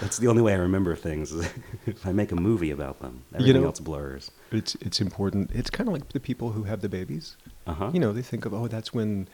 [0.00, 1.32] that's the only way I remember things.
[1.32, 1.48] Is
[1.86, 4.30] if I make a movie about them, You everything know- else blurs.
[4.50, 5.50] It's it's important.
[5.54, 7.36] It's kind of like the people who have the babies.
[7.66, 7.90] Uh huh.
[7.92, 9.28] You know, they think of oh, that's when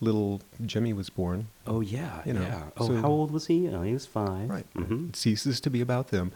[0.00, 1.48] little Jimmy was born.
[1.66, 2.22] Oh yeah.
[2.24, 2.62] you know, yeah.
[2.78, 3.68] Oh, so- how old was he?
[3.68, 4.48] Oh, he was five.
[4.48, 4.66] Right.
[4.74, 6.32] hmm It ceases to be about them.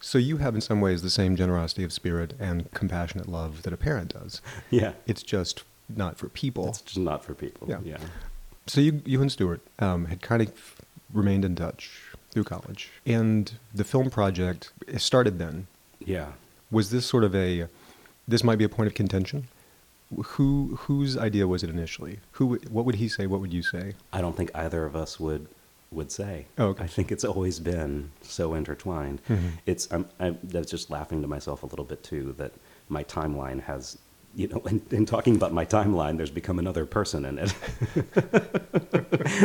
[0.00, 3.72] So you have, in some ways, the same generosity of spirit and compassionate love that
[3.72, 4.42] a parent does.
[4.70, 4.92] Yeah.
[5.06, 6.68] It's just not for people.
[6.68, 7.66] It's just not for people.
[7.68, 7.78] Yeah.
[7.82, 7.96] Yeah.
[8.66, 10.52] So you, you and Stuart um, had kind of
[11.12, 15.66] remained in touch through college, and the film project started then.
[16.00, 16.32] Yeah.
[16.70, 17.68] Was this sort of a?
[18.28, 19.46] This might be a point of contention.
[20.14, 22.20] Who whose idea was it initially?
[22.32, 22.56] Who?
[22.70, 23.26] What would he say?
[23.26, 23.94] What would you say?
[24.12, 25.48] I don't think either of us would
[25.90, 26.46] would say.
[26.58, 26.84] Oh, okay.
[26.84, 29.20] I think it's always been so intertwined.
[29.28, 29.50] Mhm.
[29.66, 32.52] It's I'm, I'm I was just laughing to myself a little bit too that
[32.88, 33.98] my timeline has
[34.36, 37.54] you know in, in talking about my timeline there's become another person in it.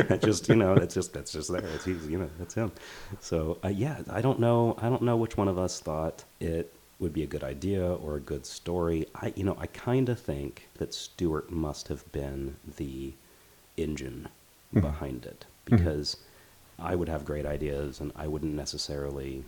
[0.10, 1.64] that just you know it's just that's just there.
[1.76, 2.72] It's you know that's him.
[3.20, 6.74] So uh, yeah, I don't know I don't know which one of us thought it
[7.02, 9.06] would be a good idea or a good story.
[9.16, 13.14] I you know I kind of think that Stuart must have been the
[13.76, 14.28] engine
[14.74, 14.82] Mhm.
[14.82, 15.78] behind it Mhm.
[15.78, 16.18] because
[16.80, 19.44] I would have great ideas and I wouldn't necessarily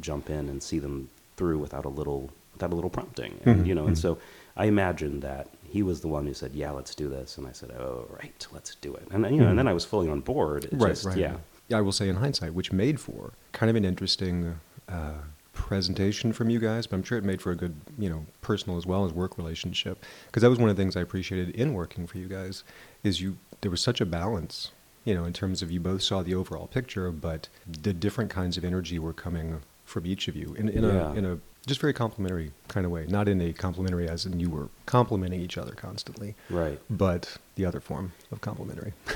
[0.00, 3.66] jump in and see them through without a little without a little prompting and Mhm,
[3.68, 4.00] you know and mhm.
[4.00, 4.18] so
[4.56, 7.52] I imagined that he was the one who said yeah let's do this and I
[7.52, 10.08] said oh right let's do it and then, you know and then I was fully
[10.08, 11.78] on board Right, just, right, yeah right.
[11.78, 15.12] I will say in hindsight, which made for kind of an interesting uh,
[15.60, 18.76] presentation from you guys, but I'm sure it made for a good, you know, personal
[18.78, 20.04] as well as work relationship.
[20.26, 22.64] Because that was one of the things I appreciated in working for you guys,
[23.04, 24.72] is you there was such a balance,
[25.04, 28.56] you know, in terms of you both saw the overall picture, but the different kinds
[28.56, 31.12] of energy were coming from each of you in, in Yeah.
[31.12, 34.40] a in a just very complimentary kind of way, not in a complimentary as in
[34.40, 36.80] you were complimenting each other constantly, Right.
[36.88, 38.94] but the other form of complimentary.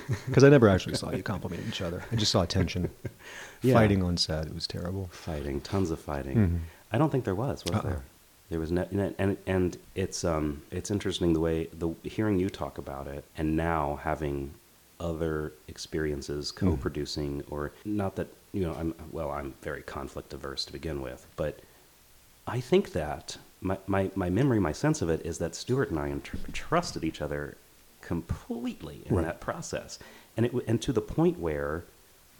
[0.26, 2.02] Because I never actually saw you complimenting each other.
[2.12, 2.90] I just saw tension,
[3.62, 3.74] Yeah.
[3.74, 4.46] fighting on set.
[4.46, 5.08] It was terrible.
[5.12, 6.36] Fighting, tons of fighting.
[6.36, 6.58] Mhm.
[6.92, 7.82] I don't think there was, was Uh-uh.
[7.82, 8.02] there?
[8.50, 8.86] There was no,
[9.18, 13.56] and- and it's um it's interesting the way the hearing you talk about it, and
[13.56, 14.52] now having
[15.00, 16.68] other experiences Mm-hmm.
[16.70, 21.26] co-producing, or not that you know I'm well I'm very conflict averse to begin with,
[21.36, 21.60] but
[22.46, 25.98] I think that my my, my memory, my sense of it is that Stuart and
[25.98, 27.56] I tr- trusted each other
[28.02, 29.24] completely in Right.
[29.24, 29.98] that process,
[30.36, 31.84] and it and to the point where.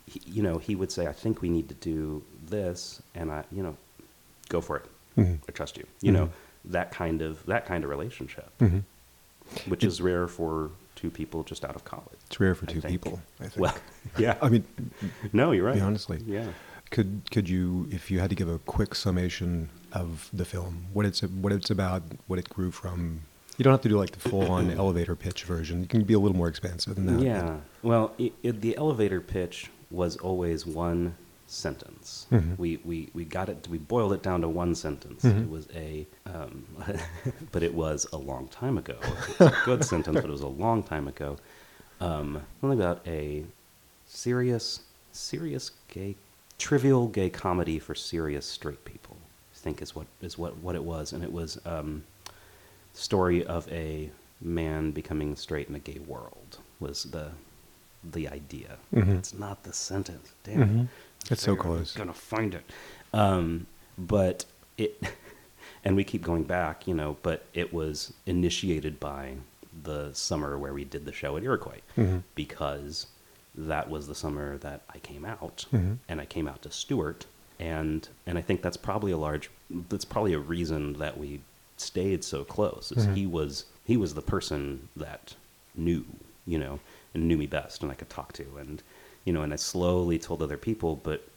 [0.04, 3.44] He, you know, he would say, "I think we need to do this," and I,
[3.52, 3.76] you know,
[4.48, 4.86] go for it.
[5.16, 5.38] Mhm.
[5.48, 5.86] I trust you.
[6.00, 6.30] You know, Mhm.
[6.72, 8.80] that kind of that kind of relationship, hmm
[9.68, 12.18] which is rare for two people just out of college.
[12.26, 12.92] It's rare for I two think.
[12.92, 13.20] people.
[13.38, 13.58] I think.
[13.62, 13.76] Well,
[14.18, 14.36] yeah.
[14.42, 14.64] I mean,
[15.32, 15.80] no, you're right.
[15.80, 16.48] honestly, Yeah.
[16.90, 21.06] could could you, if you had to give a quick summation of the film, what
[21.06, 23.20] it's what it's about, what it grew from?
[23.62, 25.82] You don't have to do like the full-on elevator pitch version.
[25.82, 27.20] You can be a little more expansive than that.
[27.24, 27.58] Yeah.
[27.84, 31.14] Well, it, it, the elevator pitch was always one
[31.46, 32.26] sentence.
[32.32, 32.58] Mhm.
[32.58, 33.68] We, we we got it.
[33.70, 35.22] We boiled it down to one sentence.
[35.22, 35.42] Mhm.
[35.44, 36.64] It was a, um,
[37.52, 38.96] but it was a long time ago.
[39.38, 41.36] A good sentence, but it was a long time ago.
[42.00, 43.44] Um, something about a
[44.08, 44.80] serious,
[45.12, 46.16] serious gay,
[46.58, 49.18] trivial gay comedy for serious straight people.
[49.54, 52.02] I think is what is what what it was, and it was um,
[52.92, 57.30] story of a man becoming straight in a gay world was the
[58.04, 58.78] the idea.
[58.92, 59.18] Mhm.
[59.18, 60.32] It's not the sentence.
[60.42, 60.68] Damn it.
[60.68, 60.88] Mhm.
[61.30, 61.94] It's so Figure I'm close.
[61.94, 62.64] gonna find it.
[63.12, 64.44] Um, but
[64.76, 65.00] it,
[65.84, 67.16] and we keep going back, you know.
[67.22, 69.34] But it was initiated by
[69.84, 72.24] the summer where we did the show at Iroquois Mhm.
[72.34, 73.06] because
[73.54, 75.98] that was the summer that I came out, Mhm.
[76.08, 77.26] and I came out to Stuart,
[77.60, 81.40] and and I think that's probably a large, that's probably a reason that we
[81.82, 82.92] stayed so close.
[82.92, 83.14] Is Mhm.
[83.14, 85.34] he was he was the person that
[85.74, 86.04] knew,
[86.46, 86.78] you know,
[87.14, 88.82] and knew me best, and I could talk to, and
[89.24, 91.28] you know, and I slowly told other people, but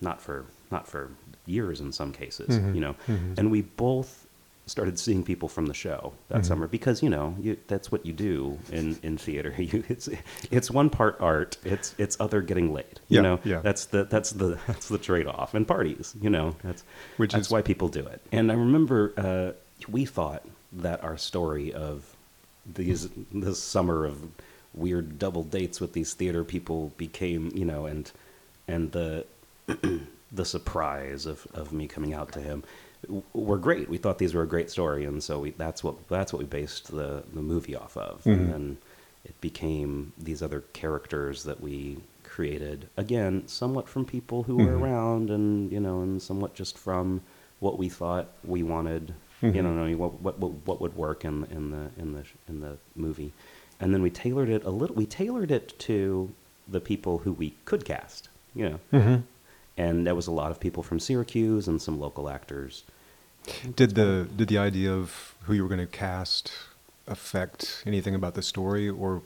[0.00, 1.10] not for not for
[1.46, 2.74] years in some cases, Mhm.
[2.74, 3.38] you know, Mhm.
[3.38, 4.21] and we both
[4.66, 6.46] started seeing people from the show that Mhm.
[6.46, 9.52] summer because you know you, that's what you do in, in theater.
[9.58, 10.08] You, it's
[10.50, 11.56] it's one part art.
[11.64, 13.00] It's it's other getting laid.
[13.08, 13.60] You Yeah, know yeah.
[13.60, 16.14] that's the that's the that's the trade off and parties.
[16.20, 16.84] You know that's
[17.16, 18.20] Which that's is- why people do it.
[18.30, 19.52] And I remember uh,
[19.90, 22.16] we thought that our story of
[22.64, 24.22] these this summer of
[24.74, 28.10] weird double dates with these theater people became you know and
[28.68, 29.26] and the
[30.32, 32.62] the surprise of, of me coming out to him
[33.34, 33.88] were great.
[33.88, 36.46] We thought these were a great story, and so we, that's what that's what we
[36.46, 38.22] based the, the movie off of.
[38.24, 38.32] Mhm.
[38.32, 38.78] And then
[39.24, 44.80] it became these other characters that we created again, somewhat from people who were Mhm.
[44.82, 47.20] around, and you know, and somewhat just from
[47.60, 49.14] what we thought we wanted.
[49.42, 49.64] You Mhm.
[49.64, 53.32] know, what, what what what would work in in the in the in the movie,
[53.80, 54.94] and then we tailored it a little.
[54.94, 56.30] We tailored it to
[56.68, 58.28] the people who we could cast.
[58.54, 59.22] You know, Mhm.
[59.76, 62.84] And there was a lot of people from Syracuse and some local actors.
[63.74, 66.52] Did the did the idea of who you were going to cast
[67.08, 69.22] affect anything about the story, or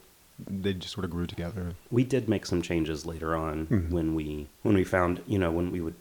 [0.49, 1.75] they just sort of grew together?
[1.91, 3.91] We did make some changes later on Mhm.
[3.91, 5.95] when we when we found you know when we would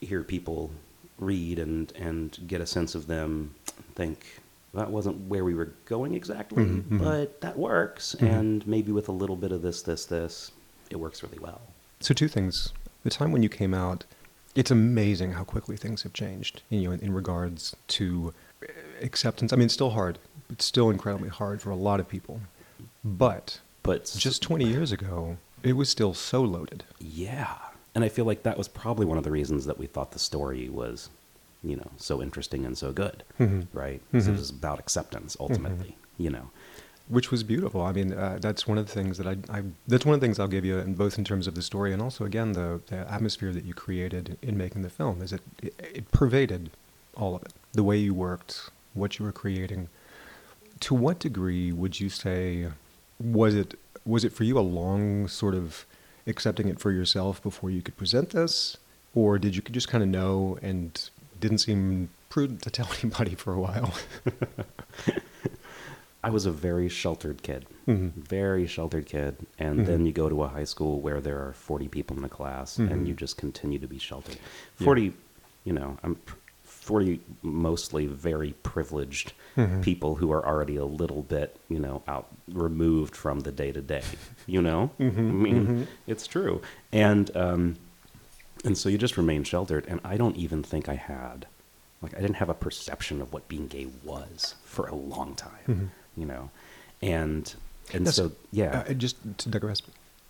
[0.00, 0.70] hear people
[1.18, 3.54] read and and get a sense of them,
[3.94, 4.40] think
[4.74, 6.98] that wasn't where we were going exactly, Mhm, mhm.
[6.98, 8.28] but that works, Mhm.
[8.28, 10.50] and maybe with a little bit of this this this,
[10.90, 11.62] it works really well.
[12.00, 12.72] So two things.
[13.04, 14.04] The time when you came out,
[14.54, 16.62] it's amazing how quickly things have changed.
[16.70, 18.66] You know, in, in regards to uh,
[19.02, 19.52] acceptance.
[19.52, 20.18] I mean, it's still hard.
[20.50, 22.40] It's still incredibly hard for a lot of people.
[23.04, 26.84] But But just 20 years ago, it was still so loaded.
[26.98, 27.56] Yeah.
[27.94, 30.18] And I feel like that was probably one of the reasons that we thought the
[30.18, 31.10] story was,
[31.62, 33.66] you know, so interesting and so good, Mhm.
[33.72, 34.00] right?
[34.12, 34.28] Mhm.
[34.28, 36.50] It was about acceptance ultimately, you know.
[37.08, 37.82] Which was beautiful.
[37.82, 40.26] I mean, uh, that's one of the things that I, I, that's one of the
[40.26, 42.80] things I'll give you, in both in terms of the story and also again the,
[42.86, 45.22] the atmosphere that you created in making the film.
[45.22, 46.70] Is it, it it pervaded
[47.16, 49.88] all of it, the way you worked, what you were creating.
[50.80, 52.68] To what degree would you say
[53.20, 55.86] was it was it for you a long sort of
[56.26, 58.76] accepting it for yourself before you could present this,
[59.14, 63.52] or did you just kind of know and didn't seem prudent to tell anybody for
[63.52, 63.94] a while?
[66.24, 68.12] I was a very sheltered kid, Mhm.
[68.14, 69.86] very sheltered kid, and Mhm.
[69.86, 72.78] then you go to a high school where there are forty people in the class,
[72.78, 72.90] Mhm.
[72.90, 74.36] and you just continue to be sheltered.
[74.78, 74.84] Yeah.
[74.86, 75.12] Forty,
[75.64, 76.16] you know, I'm
[76.62, 79.82] forty mostly very privileged Mhm.
[79.82, 83.82] people who are already a little bit, you know, out removed from the day to
[83.82, 84.02] day.
[84.46, 85.86] You know, Mhm, I mean, mhm.
[86.06, 87.76] it's true, and um,
[88.64, 89.84] and so you just remain sheltered.
[89.88, 91.46] And I don't even think I had,
[92.00, 95.90] like, I didn't have a perception of what being gay was for a long time.
[96.16, 96.50] You know,
[97.02, 97.54] and
[97.92, 99.82] and That's- so yeah, Uh, just to digress,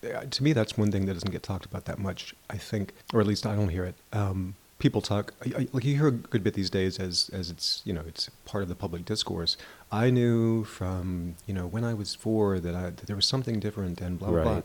[0.03, 2.35] uh, to me, that's one thing that doesn't get talked about that much.
[2.51, 3.95] I think, or at least I don't hear it.
[4.13, 5.33] Um, people talk
[5.73, 8.63] like you hear a good bit these days as as it's you know it's part
[8.63, 9.57] of the public discourse.
[9.93, 13.61] I knew from you know when I was four that, I, that there was something
[13.61, 14.63] different and blah blah blah.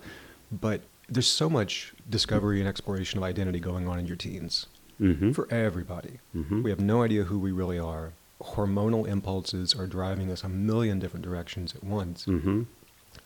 [0.52, 5.32] But there's so much discovery and exploration of identity going on in your teens hmm
[5.32, 6.20] for everybody.
[6.36, 6.64] Mhm.
[6.64, 8.12] We have no idea who we really are.
[8.42, 12.26] Hormonal impulses are driving us a million different directions at once.
[12.26, 12.64] hmm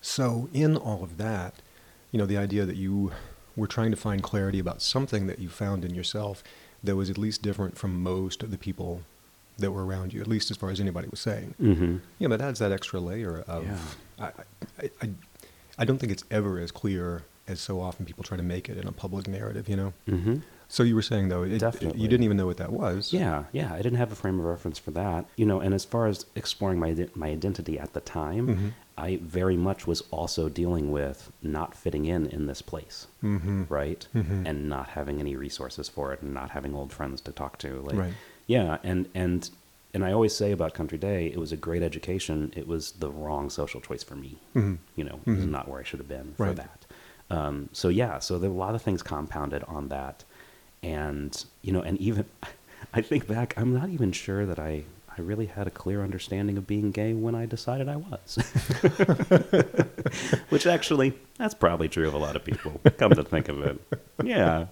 [0.02, 1.62] So, in all of that,
[2.12, 3.12] you know, the idea that you
[3.56, 6.44] were trying to find clarity about something that you found in yourself
[6.84, 9.02] that was at least different from most of the people
[9.58, 11.54] that were around you, at least as far as anybody was saying.
[11.58, 13.66] hmm You know, that adds that extra layer of.
[13.66, 13.78] Yeah.
[14.20, 14.26] I,
[14.82, 15.10] I, I,
[15.78, 18.78] I don't think it's ever as clear as so often people try to make it
[18.78, 19.94] in a public narrative, you know?
[20.08, 20.38] hmm
[20.74, 22.02] So you were saying, though, it, Definitely.
[22.02, 23.14] you didn't even know what that was.
[23.14, 23.72] Yeah, yeah.
[23.72, 25.26] I didn't have a frame of reference for that.
[25.36, 28.72] You know, and as far as exploring my my identity at the time, Mhm.
[28.98, 33.66] I very much was also dealing with not fitting in in this place, Mm-hmm.
[33.70, 34.08] right?
[34.16, 34.48] Mhm.
[34.48, 37.82] And not having any resources for it, and not having old friends to talk to.
[37.82, 38.14] Like, Right.
[38.48, 39.52] yeah, and and
[39.94, 42.52] and I always say about Country Day, it was a great education.
[42.56, 44.40] It was the wrong social choice for me.
[44.56, 44.80] Mhm.
[44.96, 45.52] You know, it was Mhm.
[45.52, 46.56] not where I should have been for Right.
[46.56, 46.86] that.
[47.30, 50.24] Um, so yeah, so there were a lot of things compounded on that,
[50.84, 52.26] and you know, and even
[52.94, 54.84] I think back, I'm not even sure that I
[55.18, 58.38] I really had a clear understanding of being gay when I decided I was.
[60.50, 62.82] Which actually, that's probably true of a lot of people.
[62.98, 63.80] Come to think of it,
[64.24, 64.68] yeah,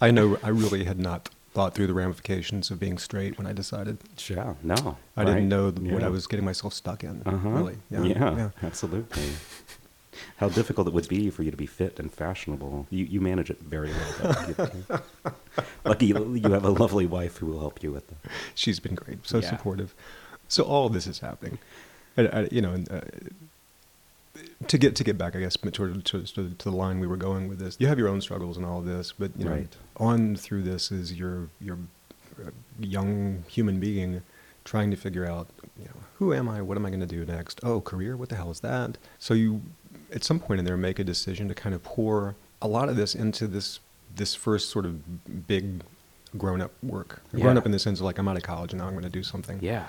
[0.00, 3.52] I know I really had not thought through the ramifications of being straight when I
[3.52, 3.98] decided.
[4.28, 5.26] yeah no, I right?
[5.26, 7.22] didn't know th- what I was getting myself stuck in.
[7.24, 7.48] Uh-huh.
[7.48, 7.76] Really.
[7.90, 8.50] Yeah, yeah.
[8.62, 9.22] absolutely.
[10.38, 12.86] How difficult it would be for you to be fit and fashionable.
[12.90, 15.00] You, you manage it very well.
[15.84, 18.30] Lucky you, you have a lovely wife who will help you with that.
[18.54, 19.50] She's been great, so Yeah.
[19.50, 19.94] supportive.
[20.48, 21.58] So all of this is happening,
[22.16, 22.72] and, uh, you know.
[22.72, 23.00] And, uh,
[24.66, 27.16] to get to get back, I guess, to, to, to, to the line we were
[27.16, 27.76] going with this.
[27.78, 29.76] You have your own struggles and all of this, but you know, Right.
[29.96, 31.78] on through this is your your
[32.44, 32.50] uh,
[32.80, 34.22] young human being
[34.64, 35.48] trying to figure out,
[35.78, 36.62] you know, who am I?
[36.62, 37.60] What am I going to do next?
[37.62, 38.16] Oh, career?
[38.16, 38.96] What the hell is that?
[39.18, 39.62] So you,
[40.14, 42.96] at some point in there, make a decision to kind of pour a lot of
[42.96, 43.80] this into this
[44.16, 45.82] this first sort of big
[46.38, 47.20] grown up work.
[47.32, 49.02] Grown up in the sense of like I'm out of college and now I'm going
[49.04, 49.58] to do something.
[49.60, 49.86] Yeah.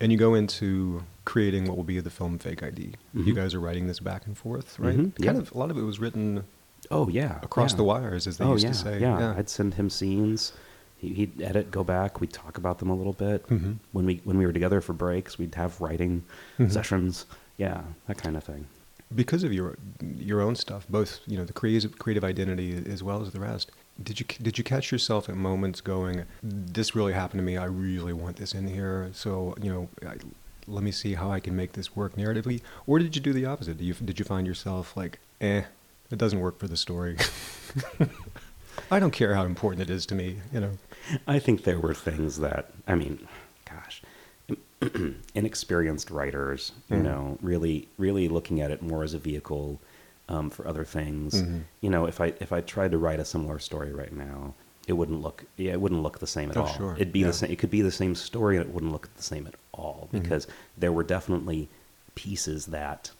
[0.00, 2.94] And you go into creating what will be the film Fake ID.
[3.14, 3.36] You Mhm.
[3.36, 4.96] guys are writing this back and forth, right?
[4.96, 5.42] Mhm, Kind yeah.
[5.42, 6.44] of a lot of it was written
[6.90, 7.38] Oh yeah.
[7.42, 7.76] across yeah.
[7.76, 9.00] the wires, as they oh used yeah, to say.
[9.00, 9.34] Yeah.
[9.36, 10.52] I'd send him scenes.
[10.96, 12.20] He, he'd edit, go back.
[12.20, 13.46] We'd talk about them a little bit.
[13.48, 13.76] Mhm.
[13.92, 16.24] When we when we were together for breaks, we'd have writing
[16.58, 16.72] Mhm.
[16.72, 17.26] sessions.
[17.58, 18.66] Yeah, that kind of thing.
[19.14, 19.76] Because of your
[20.16, 23.70] your own stuff, both you know the creative creative identity as well as the rest.
[24.02, 27.56] Did you did you catch yourself at moments going, "This really happened to me.
[27.56, 30.16] I really want this in here." So you know, I,
[30.66, 32.62] let me see how I can make this work narratively.
[32.86, 33.78] Or did you do the opposite?
[33.78, 35.62] Did you did you find yourself like, "Eh,
[36.10, 37.16] it doesn't work for the story."
[38.90, 40.38] I don't care how important it is to me.
[40.52, 40.78] You know.
[41.26, 43.26] I think there were things that I mean,
[45.34, 47.02] inexperienced writers, you Mhm.
[47.02, 49.80] know, really, really looking at it more as a vehicle
[50.28, 51.42] um, for other things.
[51.42, 51.62] Mhm.
[51.80, 54.54] You know, if I if I tried to write a similar story right now,
[54.86, 56.66] it wouldn't look yeah, it wouldn't look the same at Oh, all.
[56.76, 56.94] sure.
[56.94, 57.26] It'd be Yeah.
[57.28, 57.50] the same.
[57.50, 60.22] It could be the same story, and it wouldn't look the same at all Mhm.
[60.22, 60.46] because
[60.78, 61.68] there were definitely
[62.14, 63.10] pieces that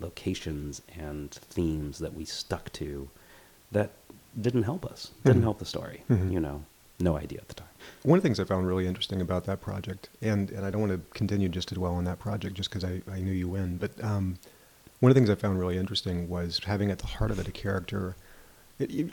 [0.00, 3.08] locations and themes that we stuck to
[3.72, 3.90] that
[4.40, 5.10] didn't help us.
[5.24, 5.44] Didn't Mhm.
[5.44, 6.02] help the story.
[6.10, 6.32] Mhm.
[6.32, 6.64] You know,
[7.00, 7.68] no idea at the time.
[8.02, 10.80] One of the things I found really interesting about that project, and, and I don't
[10.80, 13.48] want to continue just to dwell on that project just because I, I knew you
[13.48, 14.38] win, but um,
[15.00, 17.48] one of the things I found really interesting was having at the heart of it
[17.48, 18.16] a character.
[18.78, 19.10] It, you,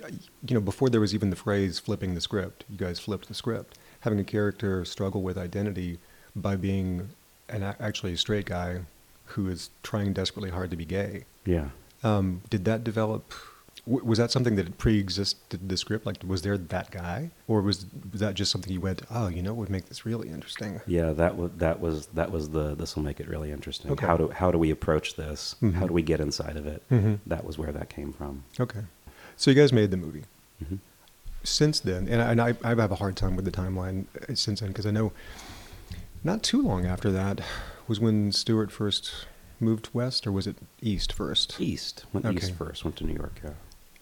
[0.47, 3.33] you know, before there was even the phrase flipping the script, you guys flipped the
[3.33, 3.77] script.
[4.01, 5.99] Having a character struggle with identity
[6.35, 7.09] by being
[7.49, 8.81] an, actually a straight guy
[9.25, 11.23] who is trying desperately hard to be gay.
[11.45, 11.69] Yeah.
[12.03, 13.33] Um, did that develop?
[13.85, 16.05] W- Was that something that pre-existed the script?
[16.05, 19.41] Like, was there that guy, or was, was that just something you went, "Oh, you
[19.41, 20.79] know, would make this really interesting"?
[20.87, 23.91] Yeah, that was that was that was the this will make it really interesting.
[23.91, 24.05] Okay.
[24.05, 25.55] How do how do we approach this?
[25.61, 25.73] Mhm.
[25.73, 26.81] How do we get inside of it?
[26.89, 27.19] Mhm.
[27.27, 28.43] That was where that came from.
[28.59, 28.81] Okay,
[29.35, 30.23] so you guys made the movie.
[30.65, 30.75] hmm
[31.43, 34.33] Since then, and I, and I, I have a hard time with the timeline uh,
[34.35, 35.11] since then because I know
[36.23, 37.41] not too long after that,
[37.85, 39.25] was when Stuart first
[39.59, 41.59] moved west, or was it east first?
[41.59, 42.05] East.
[42.13, 42.37] Went Okay.
[42.37, 42.85] east first.
[42.85, 43.41] Went to New York.
[43.43, 43.51] Yeah.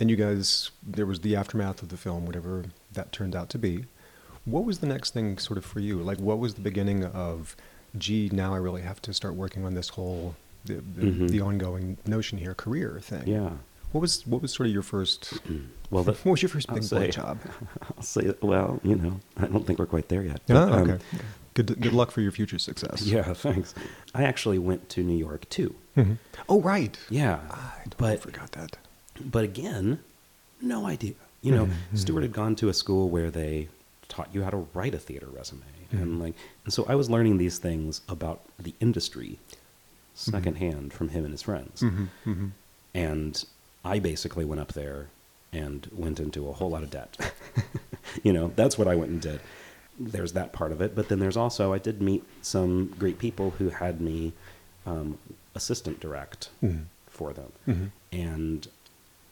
[0.02, 3.60] And you guys, there was the aftermath of the film, whatever that turned out to
[3.60, 3.86] be.
[4.46, 6.00] What was the next thing, sort of, for you?
[6.00, 7.56] Like, what was the beginning of,
[8.00, 10.36] gee, now I really have to start working on this whole,
[10.66, 11.30] the, the, Mhm.
[11.30, 13.28] the ongoing notion here, career thing?
[13.28, 13.52] Yeah.
[13.92, 15.34] What was what was sort of your first?
[15.92, 17.38] Well, the, what was your first I'll big say- boy job?
[17.98, 20.40] I'll say, well, you know, I don't think we're quite there yet.
[20.50, 21.04] Oh, but, um, okay.
[21.54, 23.02] Good good luck for your future success.
[23.04, 23.76] Yeah, thanks.
[24.16, 25.76] I actually went to New York too.
[25.98, 26.18] Mhm.
[26.50, 26.98] Oh right.
[27.10, 27.40] Yeah.
[27.52, 28.78] I but forgot that.
[29.26, 30.00] But again,
[30.62, 31.14] no idea.
[31.42, 31.98] You know, Mhm.
[31.98, 33.68] Stuart had gone to a school where they
[34.08, 35.62] taught you how to write a theater resume,
[35.94, 36.02] Mhm.
[36.02, 39.40] and like, and so I was learning these things about the industry
[40.14, 42.48] secondhand from him and his friends, hmm hmm
[42.94, 43.46] and
[43.86, 45.08] I basically went up there
[45.54, 47.18] and went into a whole lot of debt.
[48.24, 49.40] you know, that's what I went and did.
[50.00, 53.52] There's that part of it, but then there's also I did meet some great people
[53.52, 54.34] who had me
[54.86, 55.18] um,
[55.56, 58.68] assistant direct hmm for them hmm and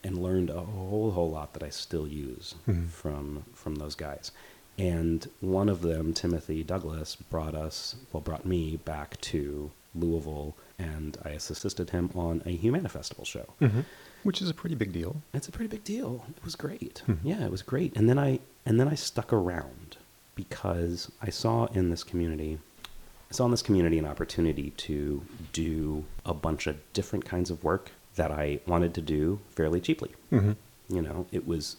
[0.03, 2.87] and learned a whole whole lot that I still use Mhm.
[2.89, 4.31] from from those guys.
[4.77, 11.17] And one of them, Timothy Douglas, brought us well brought me back to Louisville, and
[11.25, 13.53] I assisted him on a Humana Festival show.
[13.59, 13.81] hmm
[14.23, 15.21] Which is a pretty big deal.
[15.33, 16.25] It's a pretty big deal.
[16.37, 17.01] It was great.
[17.07, 17.17] Mhm.
[17.23, 17.95] Yeah, it was great.
[17.97, 19.97] And then I and then I stuck around
[20.35, 22.59] because I saw in this community
[23.31, 25.23] I saw in this community an opportunity to
[25.53, 30.11] do a bunch of different kinds of work that I wanted to do fairly cheaply.
[30.29, 30.51] hmm
[30.89, 31.75] You know, it was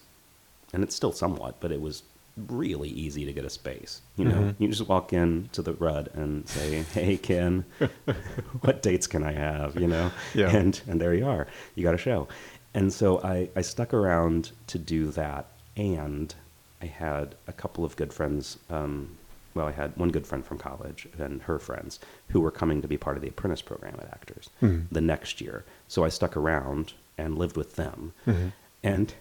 [0.72, 2.02] and it's still somewhat, but it was
[2.36, 4.00] really easy to get a space.
[4.16, 4.54] You know, Mhm.
[4.60, 7.64] you just walk in to the Rudd and say, "Hey, Ken,
[8.62, 10.56] what dates can I have?" You know, Yeah.
[10.56, 11.46] and and there you are.
[11.74, 12.28] You got a show,
[12.72, 16.34] and so I I stuck around to do that, and
[16.80, 18.58] I had a couple of good friends.
[18.70, 19.16] Um,
[19.54, 21.98] well, I had one good friend from college and her friends
[22.28, 24.86] who were coming to be part of the apprentice program at Actors Mhm.
[24.92, 25.64] the next year.
[25.88, 28.12] So I stuck around and lived with them.
[28.26, 28.52] Mhm.
[28.82, 29.14] And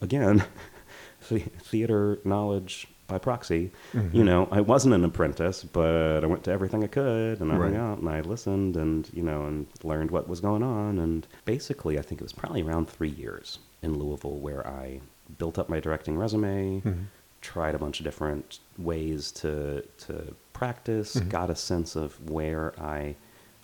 [0.00, 0.44] again,
[1.20, 3.70] theater knowledge by proxy.
[3.92, 4.14] Mhm.
[4.14, 7.56] You know, I wasn't an apprentice, but I went to everything I could, and I
[7.56, 7.72] Right.
[7.72, 10.98] hung out, and I listened, and you know, and learned what was going on.
[10.98, 15.00] And basically, I think it was probably around three years in Louisville where I
[15.38, 17.04] built up my directing resume, Mhm.
[17.42, 21.28] Tried a bunch of different ways to to practice, Mhm.
[21.28, 23.16] got a sense of where I,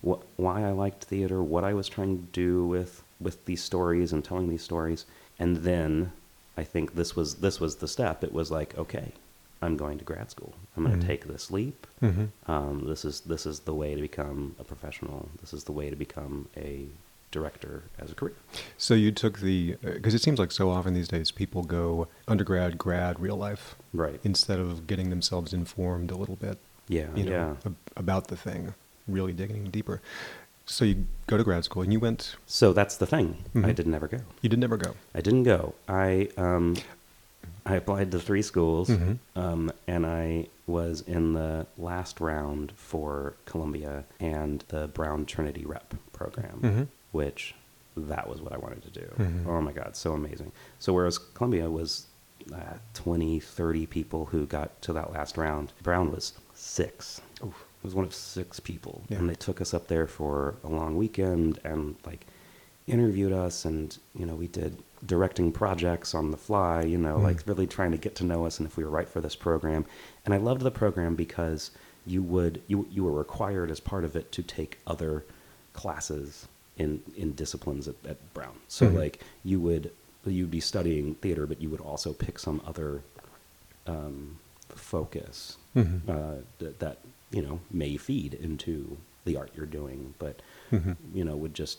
[0.06, 4.12] wh- why I liked theater, what I was trying to do with with these stories
[4.12, 5.06] and telling these stories,
[5.38, 6.12] and then
[6.56, 8.22] I think this was this was the step.
[8.24, 9.12] It was like, okay,
[9.62, 10.54] I'm going to grad school.
[10.76, 11.08] I'm going to Mhm.
[11.08, 11.86] take this leap.
[12.02, 12.28] Mhm.
[12.46, 15.28] Um, this is this is the way to become a professional.
[15.40, 16.86] This is the way to become a
[17.30, 18.34] director as a career.
[18.76, 22.78] So you took the because it seems like so often these days people go undergrad,
[22.78, 24.20] grad, real life Right.
[24.24, 26.58] instead of getting themselves informed a little bit,
[26.88, 27.08] Yeah.
[27.14, 27.54] you know, yeah.
[27.66, 28.74] ab- about the thing,
[29.06, 30.00] really digging deeper.
[30.66, 32.36] So you go to grad school and you went.
[32.46, 33.44] So that's the thing.
[33.54, 33.74] I Mhm.
[33.74, 34.18] did never go.
[34.42, 34.94] You did never go.
[35.14, 35.74] I didn't go.
[35.88, 36.76] I um,
[37.66, 39.18] I applied to three schools, Mhm.
[39.36, 45.94] um, and I was in the last round for Columbia and the Brown Trinity Rep
[46.14, 46.86] program, Mhm.
[47.12, 47.54] Which
[47.96, 49.06] that was what I wanted to do.
[49.18, 49.46] Mhm.
[49.46, 50.52] Oh my God, so amazing.
[50.78, 52.06] So whereas Columbia was
[52.54, 57.20] uh, 20, 30 people who got to that last round, Brown was six.
[57.44, 57.64] Oof.
[57.80, 59.18] It was one of six people, Yeah.
[59.18, 62.26] and they took us up there for a long weekend and like
[62.86, 66.82] interviewed us, and you know we did directing projects on the fly.
[66.82, 67.22] You know, Mm.
[67.22, 69.36] like really trying to get to know us and if we were right for this
[69.36, 69.84] program.
[70.24, 71.70] And I loved the program because
[72.06, 75.24] you would you you were required as part of it to take other
[75.74, 76.48] classes
[76.78, 78.56] in in disciplines at, at Brown.
[78.68, 78.94] So Mhm.
[78.94, 79.92] like you would
[80.26, 83.02] you'd be studying theater, but you would also pick some other
[83.86, 86.08] um, focus Mhm.
[86.08, 86.98] uh, that, that
[87.30, 90.96] you know may feed into the art you're doing, but Mhm.
[91.14, 91.78] you know would just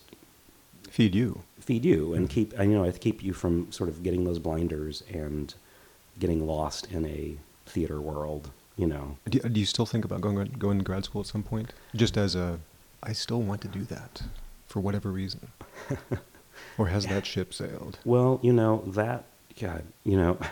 [0.90, 1.44] Feed you.
[1.60, 5.04] feed you and keep I you know keep you from sort of getting those blinders
[5.12, 5.54] and
[6.18, 8.50] getting lost in a theater world.
[8.76, 11.44] You know, Do, do you still think about going going to grad school at some
[11.44, 11.74] point?
[11.94, 12.60] Just as a,
[13.04, 14.22] I still want to do that,
[14.70, 15.50] for whatever reason.
[16.78, 17.98] or has that ship sailed?
[18.06, 19.26] well, you know that
[19.60, 20.38] God, you know.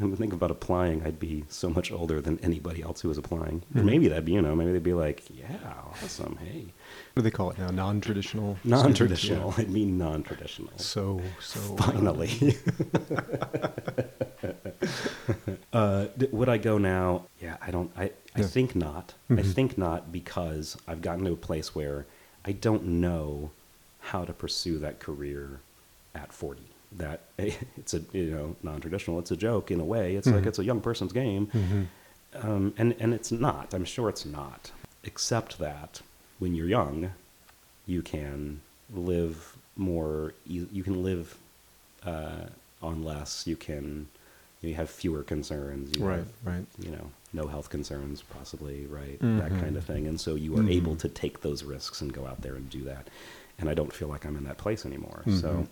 [0.00, 1.02] I'm thinking about applying.
[1.04, 3.62] I'd be so much older than anybody else who was applying.
[3.74, 3.84] Or Mhm.
[3.84, 5.56] maybe that'd be, you know, maybe they'd be like, "Yeah,
[5.90, 6.66] awesome, hey,
[7.14, 7.66] What do they call it now?
[7.70, 8.58] Non-traditional.
[8.62, 9.62] non-traditional." Yeah.
[9.64, 10.70] I'd be non-traditional.
[10.78, 11.58] So so.
[11.78, 12.56] Finally.
[15.72, 17.26] uh, d- would I go now?
[17.40, 17.90] Yeah, I don't.
[17.96, 18.46] I, I Yeah.
[18.46, 19.14] think not.
[19.28, 19.52] I Mhm.
[19.52, 22.06] think not because I've gotten to a place where
[22.44, 23.50] I don't know
[24.00, 25.60] how to pursue that career
[26.14, 26.62] at 40.
[26.96, 29.18] That it's a you know non-traditional.
[29.18, 30.16] It's a joke in a way.
[30.16, 30.46] It's like Mhm.
[30.46, 31.86] it's a young person's game, Mhm.
[32.42, 33.74] um, and and it's not.
[33.74, 34.70] I'm sure it's not.
[35.04, 36.00] Except that
[36.38, 37.10] when you're young,
[37.86, 38.60] you can
[38.92, 40.32] live more.
[40.46, 41.36] You, you can live
[42.06, 42.46] uh,
[42.82, 43.46] on less.
[43.46, 44.08] You can
[44.62, 45.96] you have fewer concerns.
[45.96, 46.64] You Right, have, right.
[46.78, 49.20] You know, no health concerns, possibly, right?
[49.20, 49.38] Mhm.
[49.40, 50.06] That kind of thing.
[50.06, 51.00] And so you are able Mhm.
[51.00, 53.08] to take those risks and go out there and do that.
[53.58, 55.22] And I don't feel like I'm in that place anymore.
[55.26, 55.40] Mhm.
[55.40, 55.66] So,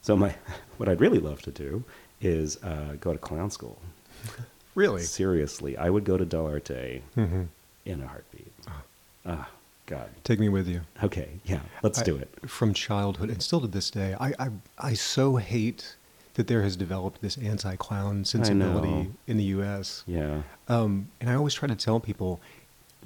[0.00, 0.34] so my
[0.78, 1.84] what I'd really love to do
[2.20, 3.78] is uh, go to clown school.
[4.74, 5.02] Really?
[5.02, 7.42] Seriously, I would go to Dell'Arte hmm
[7.84, 8.50] in a heartbeat.
[8.66, 8.82] Ah.
[9.26, 9.50] Ah,
[9.84, 10.08] God.
[10.24, 10.80] Take me with you.
[11.04, 12.30] Okay, yeah, let's I- do it.
[12.48, 14.48] From childhood and still to this day, I, I,
[14.78, 15.96] I so hate
[16.34, 20.02] that there has developed this anti-clown sensibility in the U.S.
[20.06, 20.42] Yeah.
[20.68, 22.40] Um, and I always try to tell people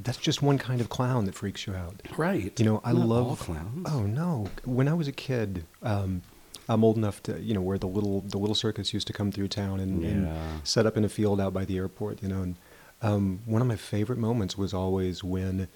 [0.00, 2.02] that's just one kind of clown that freaks you out.
[2.16, 2.58] Right.
[2.58, 3.88] You know, I Not love all clowns.
[3.90, 4.48] Oh no!
[4.64, 6.22] When I was a kid, um,
[6.68, 9.32] I'm old enough to you know where the little the little circus used to come
[9.32, 12.22] through town and, and set up in a field out by the airport.
[12.22, 12.56] You know, and
[13.02, 15.68] um, one of my favorite moments was always when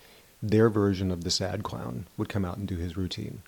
[0.43, 3.43] their version of the sad clown would come out and do his routine.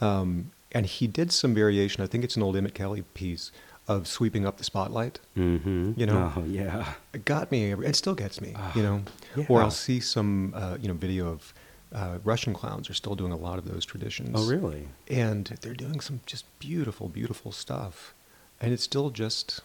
[0.00, 2.04] Um, and he did some variation.
[2.04, 3.50] I think it's an old Emmett Kelly piece
[3.88, 5.20] of sweeping up the spotlight.
[5.34, 5.92] Mm-hmm.
[5.96, 6.34] You know?
[6.36, 6.92] Oh, yeah.
[7.14, 7.72] It got me.
[7.72, 8.52] It still gets me.
[8.54, 9.02] Ah, you know,
[9.48, 9.62] or.
[9.62, 11.54] I'll see some uh, you know video of
[11.94, 14.32] uh, Russian clowns are still doing a lot of those traditions.
[14.34, 14.88] Oh, really?
[15.08, 18.12] And they're doing some just beautiful, beautiful stuff,
[18.60, 19.62] and it's still just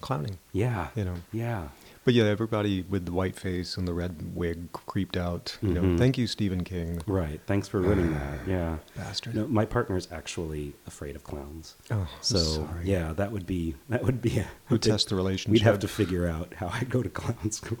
[0.00, 0.38] clowning.
[0.52, 0.88] Yeah.
[0.94, 1.14] You know.
[1.30, 1.68] Yeah.
[2.04, 5.56] But yeah, everybody with the white face and the red wig creeped out.
[5.62, 5.98] You know, Mhm.
[5.98, 7.00] thank you, Stephen King.
[7.06, 7.40] Right.
[7.46, 8.40] Thanks for winning that.
[8.46, 8.78] Yeah.
[8.96, 9.36] Bastard.
[9.36, 11.76] No, my partner's actually afraid of clowns.
[11.92, 12.86] Oh, So sorry.
[12.90, 15.52] yeah, that would be that would be a, big- test the relationship.
[15.52, 17.78] We'd have to figure out how I go to clown school.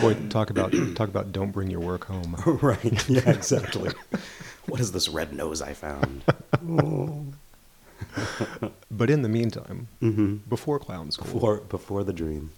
[0.00, 2.36] Boy, talk about talk about don't bring your work home.
[2.62, 3.08] right.
[3.08, 3.28] Yeah.
[3.30, 3.90] Exactly.
[4.66, 6.22] what is this red nose I found?
[6.68, 7.24] oh.
[8.90, 12.50] But in the meantime, hmm before clown school, Before before the dream.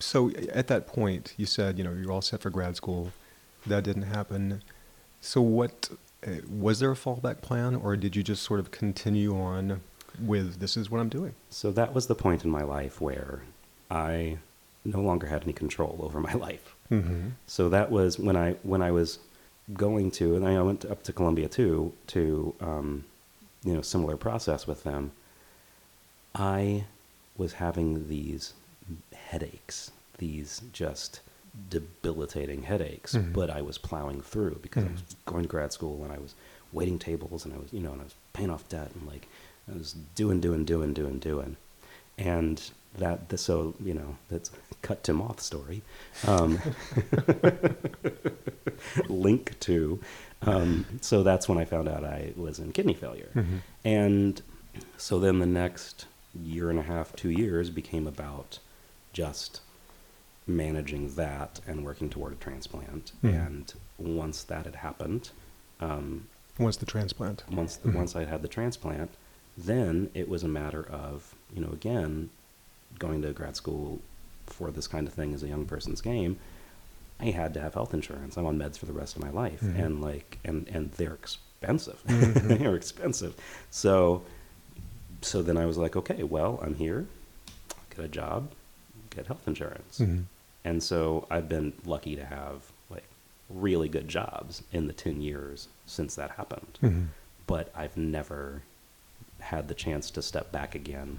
[0.00, 3.12] So at that point, you said you know you're all set for grad school.
[3.66, 4.62] That didn't happen.
[5.20, 5.90] So what
[6.26, 9.80] uh, was there a fallback plan, or did you just sort of continue on
[10.24, 11.34] with this is what I'm doing?
[11.50, 13.42] So that was the point in my life where
[13.90, 14.38] I
[14.84, 16.74] no longer had any control over my life.
[16.90, 17.30] Mm-hmm.
[17.46, 19.18] So that was when I when I was
[19.72, 23.04] going to, and I went up to Columbia too to um,
[23.64, 25.12] you know similar process with them.
[26.34, 26.84] I
[27.36, 28.54] was having these
[29.14, 31.20] headaches, these just
[31.70, 33.32] debilitating headaches, Mhm.
[33.32, 35.14] but I was plowing through because I was Mhm.
[35.26, 36.34] going to grad school and I was
[36.72, 39.26] waiting tables and I was you know and I was paying off debt and like
[39.72, 41.56] I was doing doing doing doing doing,
[42.16, 44.50] and that the, so you know that's
[44.82, 45.82] cut to moth story.
[46.26, 46.58] Um,
[49.08, 50.00] link to.
[50.42, 53.30] Um, so that's when I found out I was in kidney failure.
[53.34, 53.60] Mhm.
[53.84, 54.42] And
[54.96, 56.06] so then the next
[56.40, 58.58] year and a half, two years became about
[59.12, 59.60] just
[60.46, 63.12] managing that and working toward a transplant.
[63.22, 63.46] Mhm.
[63.46, 65.30] And once that had happened,
[65.80, 66.28] um,
[66.58, 67.44] Once the transplant.
[67.50, 67.94] once Mhm.
[67.94, 69.10] once I had the transplant,
[69.56, 72.30] then it was a matter of you know again
[72.98, 74.00] going to grad school
[74.46, 76.38] for this kind of thing as a young person's game.
[77.20, 78.36] I had to have health insurance.
[78.36, 79.78] I'm on meds for the rest of my life, Mhm.
[79.84, 82.00] and like and and they're expensive.
[82.06, 82.34] Mhm.
[82.58, 83.34] they're expensive.
[83.70, 84.22] So
[85.20, 87.06] so then I was like, okay, well I'm here,
[87.94, 88.50] get a job,
[89.10, 89.98] get health insurance.
[89.98, 90.24] Mhm.
[90.64, 93.04] And so I've been lucky to have like
[93.50, 96.78] really good jobs in the 10 years since that happened.
[96.82, 97.06] Mhm.
[97.48, 98.62] But I've never
[99.40, 101.18] had the chance to step back again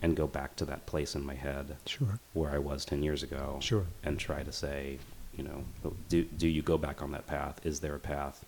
[0.00, 2.20] and go back to that place in my head Sure.
[2.34, 3.86] where I was 10 years ago Sure.
[4.04, 4.98] and try to say,
[5.36, 5.64] you know,
[6.08, 7.60] do, do you go back on that path?
[7.64, 8.44] Is there a path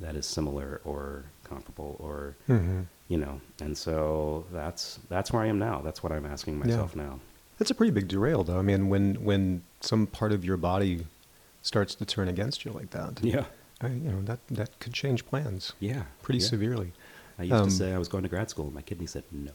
[0.00, 5.46] that is similar or comparable or, hmm you know, and so that's, that's where I
[5.48, 5.82] am now.
[5.82, 6.64] That's what I'm asking Yeah.
[6.64, 7.20] myself now.
[7.58, 8.58] That's a pretty big derail, though.
[8.58, 11.06] I mean, when when some part of your body
[11.60, 13.44] starts to turn against you like that, Yeah.
[13.82, 16.04] I, you know that that could change plans Yeah.
[16.22, 16.46] pretty yeah.
[16.48, 16.92] severely.
[17.38, 19.24] I used Um, to say I was going to grad school, and my kidney said
[19.30, 19.52] no.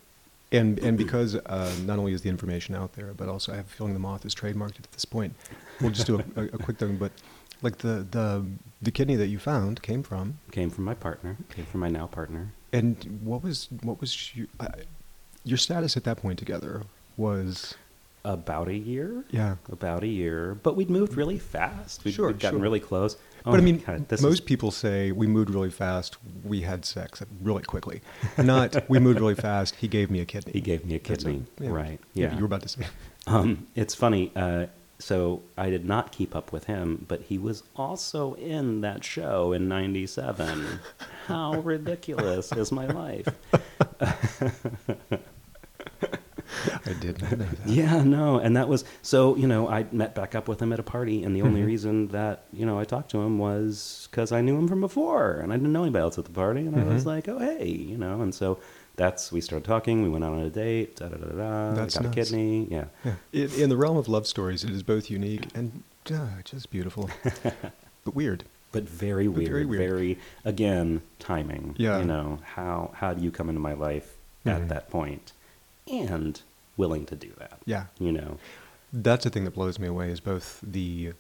[0.51, 3.65] And and because uh, not only is the information out there, but also I have
[3.67, 5.35] a feeling the moth is trademarked at this point.
[5.79, 7.11] We'll just do a, a, a quick thing, but
[7.61, 8.45] like the, the
[8.81, 11.37] the kidney that you found came from, Came from my partner.
[11.49, 12.51] Came from my now partner.
[12.73, 14.67] and what was what was your, uh,
[15.43, 16.83] your status at that point together
[17.17, 17.75] was
[18.25, 19.23] About a year.
[19.29, 19.55] yeah.
[19.71, 22.03] About a year, but we'd moved really fast.
[22.03, 22.63] We'd, Sure, we'd gotten sure.
[22.63, 23.17] really close.
[23.45, 26.17] Oh but I mean, God, most is- people say we moved really fast.
[26.43, 28.01] We had sex really quickly.
[28.37, 29.75] Not we moved really fast.
[29.75, 30.51] He gave me a kidney.
[30.53, 31.43] He gave me a kidney.
[31.59, 31.69] yeah.
[31.69, 31.99] Right.
[32.13, 32.27] Yeah.
[32.27, 32.33] Yeah.
[32.35, 32.81] You were about to say.
[33.27, 34.31] Um, it's funny.
[34.35, 34.67] Uh,
[34.97, 39.51] so I did not keep up with him, but he was also in that show
[39.53, 40.79] in '97.
[41.27, 43.27] How ridiculous is my life?
[46.85, 47.67] I did not know that.
[47.67, 49.35] Yeah, no, and that was so.
[49.35, 51.65] You know, I met back up with him at a party, and the only Mhm.
[51.67, 55.33] reason that you know I talked to him was because I knew him from before,
[55.33, 57.07] and I didn't know anybody else at the party, and I was Mhm.
[57.07, 58.57] like, oh hey, you know, and so
[58.95, 60.01] that's we started talking.
[60.03, 60.97] We went out on a date.
[60.97, 61.73] Da da da da.
[61.73, 62.29] That's I got nuts.
[62.29, 62.67] a kidney.
[62.69, 63.13] Yeah, Yeah.
[63.31, 67.09] In, in the realm of love stories, it is both unique and uh, just beautiful,
[68.03, 68.43] but weird.
[68.71, 69.49] but very But weird.
[69.51, 70.17] very Very, weird.
[70.45, 71.75] again timing.
[71.77, 71.99] Yeah.
[71.99, 74.67] you know how how do you come into my life at Mhm.
[74.69, 75.33] that point,
[75.87, 76.41] and
[76.79, 77.59] willing to do that.
[77.65, 77.85] Yeah.
[77.99, 78.37] You know.
[78.91, 81.13] That's the thing that blows me away is both the,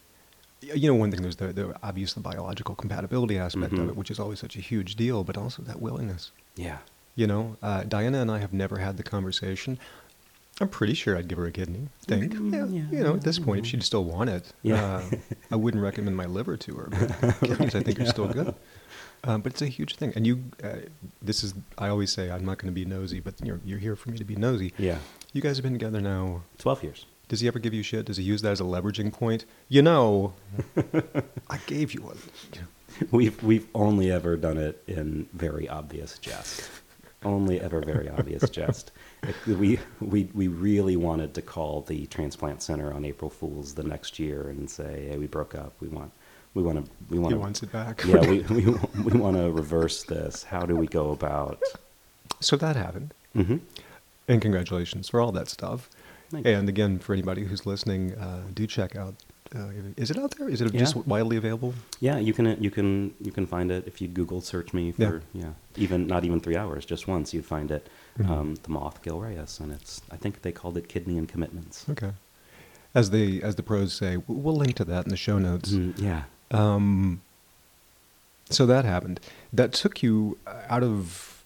[0.61, 3.89] you know, one thing there's the, the obvious the biological compatibility aspect of Mhm.
[3.89, 6.31] it, which is always such a huge deal, but also that willingness.
[6.55, 6.79] Yeah.
[7.15, 9.77] You know, uh, Diana and I have never had the conversation.
[10.61, 11.87] I'm pretty sure I'd give her a kidney.
[12.07, 13.69] Think, Mm, yeah, yeah, you know, at this point, if mhm.
[13.69, 14.83] she'd still want it, Yeah.
[14.97, 15.03] uh,
[15.51, 16.87] I wouldn't recommend my liver to her.
[16.89, 18.53] But kidneys, I think, are still good.
[19.23, 20.43] Um, but it's a huge thing, and you.
[20.63, 20.77] Uh,
[21.21, 21.53] this is.
[21.77, 24.17] I always say I'm not going to be nosy, but you're you're here for me
[24.17, 24.73] to be nosy.
[24.77, 24.99] Yeah.
[25.33, 26.43] You guys have been together now.
[26.57, 27.05] Twelve years.
[27.27, 28.05] Does he ever give you shit?
[28.05, 29.45] Does he use that as a leveraging point?
[29.67, 30.33] You know,
[31.49, 33.05] I gave you a.
[33.11, 36.69] We've we've only ever done it in very obvious jest.
[37.23, 38.91] Only ever very obvious jest.
[39.45, 44.17] We we we really wanted to call the transplant center on April Fools the next
[44.17, 45.73] year and say, "Hey, we broke up.
[45.81, 46.11] We want
[46.59, 48.03] we want to we want He wants it back.
[48.05, 48.61] yeah we we
[49.07, 50.43] we want to reverse this.
[50.43, 51.59] How do we go about?"
[52.41, 53.57] So that happened, hmm
[54.27, 55.89] and congratulations for all that stuff.
[56.45, 59.15] And again, for anybody who's listening, uh, do check out.
[59.55, 60.47] Uh, is it out there?
[60.47, 60.79] Is it Yeah.
[60.81, 61.73] just widely available?
[61.99, 65.23] Yeah, you can you can you can find it if you Google search me for
[65.33, 65.53] yeah.
[65.75, 67.83] even not even three hours, just once you'd find it.
[68.19, 68.29] Mhm.
[68.29, 71.85] Um, the moth Gil Reyes, and it's I think they called it kidney and commitments.
[71.89, 72.11] Okay.
[72.93, 75.71] As the as the pros say, we'll link to that in the show notes.
[75.71, 77.21] Mm, yeah, Um,
[78.49, 79.19] so that happened.
[79.53, 81.43] That took you out of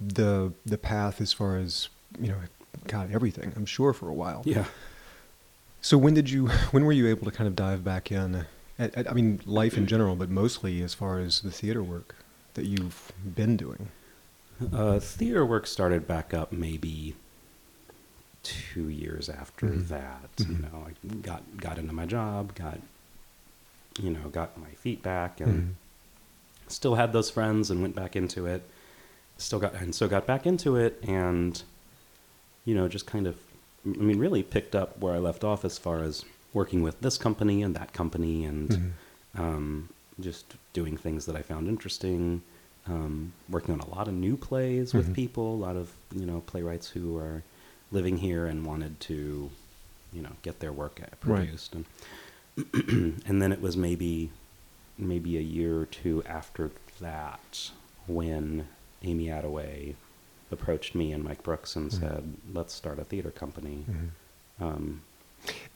[0.00, 1.88] the the path as far as
[2.20, 2.36] you know,
[2.86, 3.52] God, everything.
[3.56, 4.42] I'm sure for a while.
[4.44, 4.66] yeah.
[5.80, 6.48] So when did you?
[6.70, 8.46] When were you able to kind of dive back in?
[8.78, 12.14] At, at- I mean, life in general, but mostly as far as the theater work
[12.54, 13.88] that you've been doing.
[14.72, 17.14] Uh, theater work started back up maybe
[18.42, 19.88] two years after Mhm.
[19.88, 20.28] that.
[20.38, 20.62] You Mhm.
[20.72, 22.78] know, I got got into my job, got
[24.02, 25.74] you know, got my feet back, and Mhm.
[26.68, 28.62] still had those friends, and went back into it.
[29.38, 31.62] Still got and so got back into it, and
[32.64, 33.36] you know, just kind of,
[33.84, 37.16] I mean, really picked up where I left off as far as working with this
[37.18, 38.92] company and that company, and Mhm.
[39.38, 39.88] um,
[40.20, 42.42] just doing things that I found interesting.
[42.88, 45.14] Um, working on a lot of new plays with Mhm.
[45.14, 47.42] people, a lot of you know playwrights who are
[47.92, 49.50] living here and wanted to,
[50.12, 51.40] you know, get their work uh, Right.
[51.46, 51.84] produced, and
[52.74, 54.30] and then it was maybe
[54.98, 57.70] maybe a year or two after that
[58.06, 58.66] when
[59.02, 59.94] Amy Attaway
[60.50, 62.00] approached me and Mike Brooks and Mhm.
[62.00, 64.64] said, "Let's start a theater company." Mhm.
[64.64, 65.00] Um,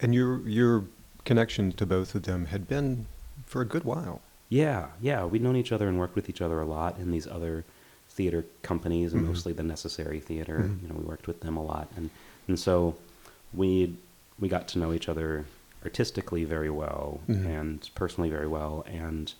[0.01, 0.85] And your your
[1.25, 3.07] connection to both of them had been
[3.47, 4.23] for a good while.
[4.49, 7.27] Yeah, yeah, we'd known each other and worked with each other a lot in these
[7.27, 7.65] other
[8.09, 9.29] theater companies, and Mhm.
[9.29, 10.59] mostly the Necessary Theater.
[10.71, 10.83] Mhm.
[10.83, 12.09] You know, we worked with them a lot, and
[12.49, 12.97] and so
[13.53, 13.97] we
[14.39, 15.45] we got to know each other
[15.85, 17.47] artistically very well Mhm.
[17.47, 19.33] and personally very well, and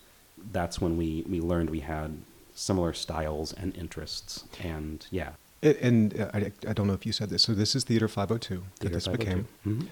[0.51, 2.17] that's when we we learned we had
[2.53, 5.31] similar styles and interests, and yeah,
[5.61, 7.43] It, and uh, I, I don't know if you said this.
[7.43, 9.45] So this is Theater 502 that Theater this 502.
[9.65, 9.89] became,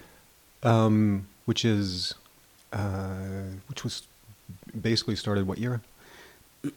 [0.62, 0.68] Mhm.
[0.68, 2.14] um, which is
[2.72, 4.02] uh, which was
[4.80, 5.80] basically started what year?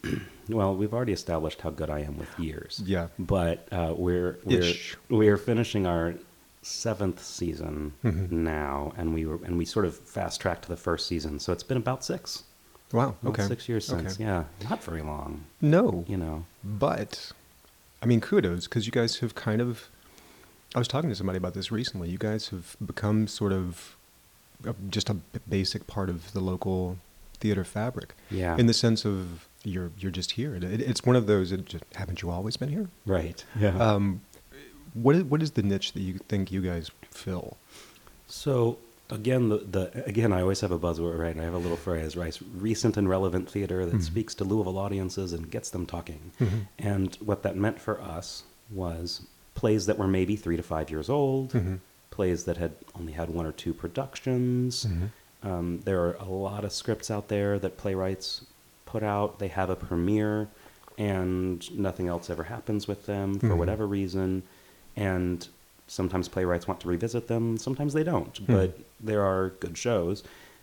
[0.48, 2.82] Well, we've already established how good I am with years.
[2.84, 3.08] Yeah.
[3.18, 4.96] but uh, we're we're Ish.
[5.08, 6.14] we're finishing our
[6.64, 8.30] seventh season Mhm.
[8.30, 11.52] now, and we were and we sort of fast tracked to the first season, so
[11.52, 12.44] it's been about six.
[12.92, 13.16] Wow.
[13.22, 13.46] About Okay.
[13.48, 14.14] six years since.
[14.14, 14.24] Okay.
[14.24, 15.44] Yeah, not very long.
[15.60, 16.04] No.
[16.08, 16.46] You know.
[16.62, 17.32] But,
[18.02, 19.88] I mean, kudos because you guys have kind of.
[20.74, 22.10] I was talking to somebody about this recently.
[22.10, 23.96] You guys have become sort of
[24.64, 25.14] a, just a
[25.48, 26.98] basic part of the local
[27.40, 28.14] theater fabric.
[28.30, 28.56] Yeah.
[28.56, 30.54] In the sense of you're you're just here.
[30.54, 31.52] It, it's one of those.
[31.52, 32.88] It just, haven't you always been here?
[33.06, 33.44] right.
[33.58, 33.76] Yeah.
[33.78, 34.20] Um,
[34.94, 37.56] what is, what is the niche that you think you guys fill?
[38.26, 38.78] so
[39.10, 41.32] again, the, the again, I always have a buzzword, right?
[41.32, 42.36] and I have a little phrase, right?
[42.56, 44.02] Recent and relevant theater that Mhm.
[44.02, 46.32] speaks to Louisville audiences and gets them talking.
[46.40, 46.66] Mhm.
[46.78, 49.22] And what that meant for us was
[49.54, 51.80] plays that were maybe three to five years old, Mhm.
[52.10, 54.86] plays that had only had one or two productions.
[54.86, 55.10] Mhm.
[55.48, 58.46] Um, there are a lot of scripts out there that playwrights
[58.86, 59.38] put out.
[59.38, 60.48] They have a premiere,
[60.96, 63.58] and nothing else ever happens with them for Mhm.
[63.58, 64.42] whatever reason.
[64.96, 65.46] And
[65.86, 68.34] sometimes playwrights want to revisit them, sometimes they don't.
[68.34, 68.46] Mhm.
[68.46, 70.22] But there are good shows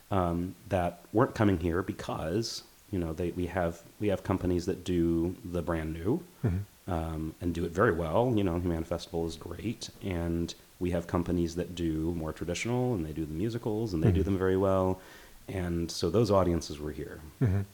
[0.09, 4.83] um, that weren't coming here because you know they we have we have companies that
[4.83, 6.59] do the brand new, Mhm.
[6.87, 8.33] um, and do it very well.
[8.35, 13.05] You know, Humana Festival is great, and we have companies that do more traditional, and
[13.05, 14.25] they do the musicals, and they do Mhm.
[14.25, 14.99] them very well.
[15.47, 17.65] And so those audiences were here, Mhm.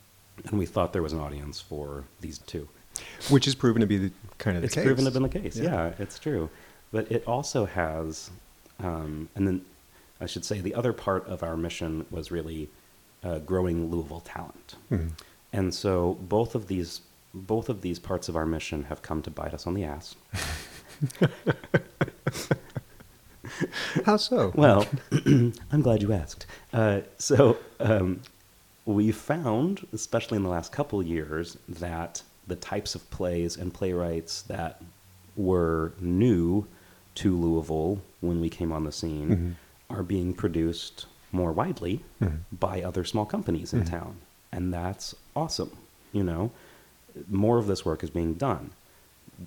[0.46, 2.68] and we thought there was an audience for these two.
[3.30, 4.84] Which has proven to be the kind of the it's case.
[4.86, 5.58] proven to have been the case.
[5.58, 5.72] Yeah.
[5.88, 5.94] Yeah.
[6.00, 6.50] it's true.
[6.92, 8.30] But it also has,
[8.80, 9.62] um, and then
[10.22, 12.70] I should say the other part of our mission was really
[13.24, 14.76] uh, growing Louisville talent.
[14.92, 15.12] Mhm.
[15.54, 17.02] And so both of these
[17.34, 20.16] both of these parts of our mission have come to bite us on the ass.
[24.06, 24.52] How so?
[24.56, 26.46] Well, I'm glad you asked.
[26.74, 28.22] Uh, so um,
[28.86, 34.42] we found, especially in the last couple years, that the types of plays and playwrights
[34.44, 34.82] that
[35.36, 36.66] were new
[37.16, 39.30] to Louisville when we came on the scene
[39.90, 39.96] Mhm.
[39.96, 42.40] are being produced more widely Mhm.
[42.52, 43.90] by other small companies in Mhm.
[43.90, 44.18] town,
[44.52, 45.72] and that's awesome.
[46.14, 46.52] You know,
[47.30, 48.72] more of this work is being done,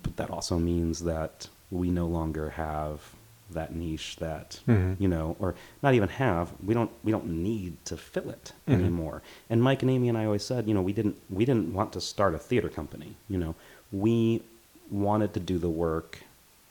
[0.03, 3.13] but that also means that we no longer have
[3.53, 4.95] that niche that Mhm.
[4.99, 6.53] you know, or not even have.
[6.65, 8.73] We don't we don't need to fill it Mhm.
[8.73, 9.21] anymore.
[9.49, 11.93] And Mike and Amy and I always said, you know, we didn't we didn't want
[11.93, 13.15] to start a theater company.
[13.29, 13.55] You know,
[13.91, 14.41] we
[14.89, 16.19] wanted to do the work,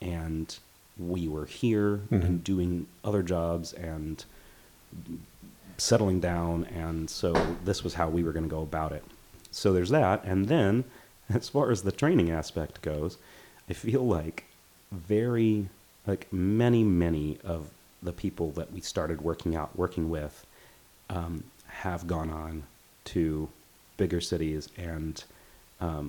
[0.01, 0.57] and
[0.99, 2.25] we were here Mhm.
[2.25, 4.25] and doing other jobs and
[5.79, 7.33] settling down, and so
[7.65, 9.05] this was how we were going to go about it.
[9.51, 10.85] So there's that, and then
[11.31, 13.17] as far as the training aspect goes,
[13.69, 14.45] I feel like
[14.93, 15.69] very
[16.11, 17.61] like many many of
[18.03, 20.35] the people that we started working out working with
[21.17, 21.45] um,
[21.85, 22.63] have gone on
[23.05, 23.49] to
[23.97, 25.25] bigger cities and
[25.81, 26.09] um,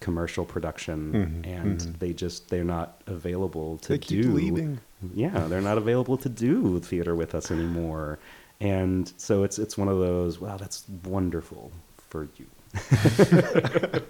[0.00, 0.98] commercial production
[1.44, 1.98] Mhm, and mhm.
[1.98, 4.80] they just they're not available to They keep do leaving.
[5.14, 8.18] yeah they're not available to do theater with us anymore
[8.60, 10.84] and so it's it's one of those wow that's
[11.16, 11.70] wonderful
[12.10, 12.46] for you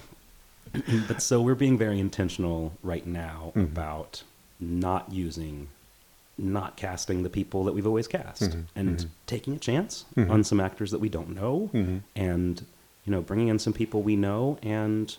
[1.08, 3.64] but so we're being very intentional right now Mhm.
[3.64, 4.22] about
[4.60, 5.68] not using
[6.38, 9.06] not casting the people that we've always cast Mhm, and mhm.
[9.26, 10.30] taking a chance Mhm.
[10.30, 12.00] on some actors that we don't know Mhm.
[12.16, 12.64] and
[13.04, 15.16] you know bringing in some people we know and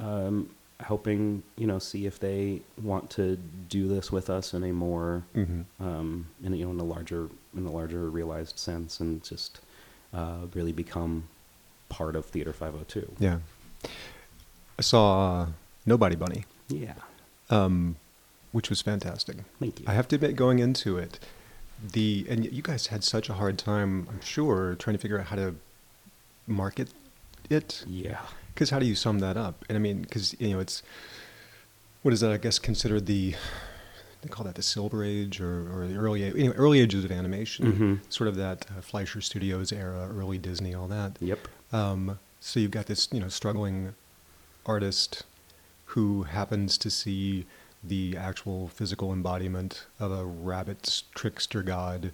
[0.00, 0.50] um,
[0.80, 3.38] helping you know see if they want to
[3.68, 5.64] do this with us in a more Mhm.
[5.78, 9.60] um, in a, you know in a larger in a larger realized sense and just
[10.12, 11.24] uh, really become
[11.88, 13.08] part of Theater 502.
[13.20, 13.38] Yeah.
[14.78, 15.46] I saw uh,
[15.86, 16.94] Nobody Bunny, Yeah,
[17.50, 17.96] um,
[18.52, 19.36] which was fantastic.
[19.60, 19.86] thank you.
[19.88, 21.18] I have to admit, going into it,
[21.92, 25.26] the and you guys had such a hard time, I'm sure, trying to figure out
[25.26, 25.54] how to
[26.46, 26.88] market
[27.50, 27.84] it.
[27.86, 28.20] yeah,
[28.54, 29.64] Because how do you sum that up?
[29.68, 30.82] And I mean, because you know, it's
[32.02, 32.32] what is that?
[32.32, 33.34] I guess considered the
[34.22, 37.12] they call that the Silver Age or, or the early you know, early ages of
[37.12, 38.12] animation, Mhm.
[38.12, 41.18] sort of that uh, Fleischer Studios era, early Disney, all that.
[41.20, 43.94] yep, Um, so you've got this, you know, struggling
[44.66, 45.24] artist
[45.86, 47.46] who happens to see
[47.82, 52.12] the actual physical embodiment of a rabbit's trickster god,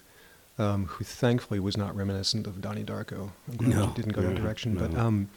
[0.58, 3.30] um, who thankfully was not reminiscent of Donnie Darko.
[3.48, 4.74] I'm glad No, it didn't go that no, direction.
[4.74, 5.28] But um,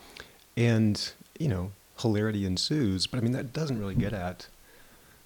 [0.57, 3.07] and you know, hilarity ensues.
[3.07, 4.47] But I mean, that doesn't really get at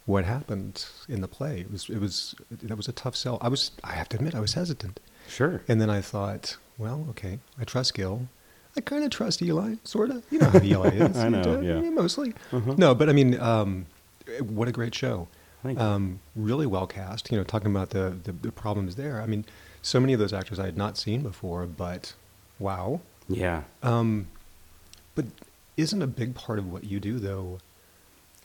[0.05, 1.61] what happened in the play.
[1.61, 3.37] It was it was that was a tough sell.
[3.41, 4.99] I was I have to admit I was hesitant.
[5.27, 5.61] sure.
[5.67, 8.27] And then I thought, well, okay, I trust Gil.
[8.77, 10.23] I kind of trust Eli, sort of.
[10.31, 11.17] You know how Eli is.
[11.25, 11.79] I know, Uh, yeah.
[11.89, 12.33] Mostly.
[12.53, 12.75] Uh-huh.
[12.77, 13.85] No, but I mean, um,
[14.39, 15.27] what a great show.
[15.63, 15.83] Thank you.
[15.85, 17.31] Um, really well cast.
[17.31, 19.21] You know, talking about the, the, the problems there.
[19.21, 19.43] I mean,
[19.81, 22.13] so many of those actors I had not seen before, but
[22.59, 23.01] wow.
[23.27, 24.27] yeah, Um,
[25.15, 25.25] but
[25.77, 27.59] isn't a big part of what you do, though,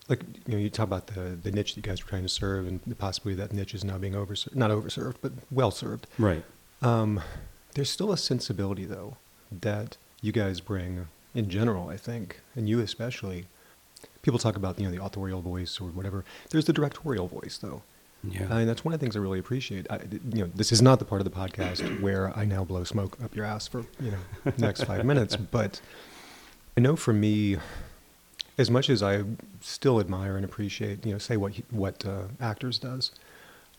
[0.08, 2.28] like, you know, you talk about the, the niche that you guys were trying to
[2.28, 6.06] serve, and possibly that niche is now being overserved, not overserved, but well served.
[6.18, 6.44] right.
[6.82, 7.20] Um,
[7.74, 9.16] there's still a sensibility, though,
[9.60, 13.46] that you guys bring in general, I think, and you especially.
[14.22, 16.24] People talk about you know the authorial voice or whatever.
[16.50, 17.82] There's the directorial voice, though,
[18.22, 19.86] Yeah, and that's one of the things I really appreciate.
[19.90, 19.98] I,
[20.32, 23.18] you know, this is not the part of the podcast where I now blow smoke
[23.22, 25.80] up your ass for you know next five minutes, but
[26.76, 27.56] I know for me,
[28.58, 29.24] as much as I
[29.60, 33.10] still admire and appreciate, you know, say what what uh, actors does,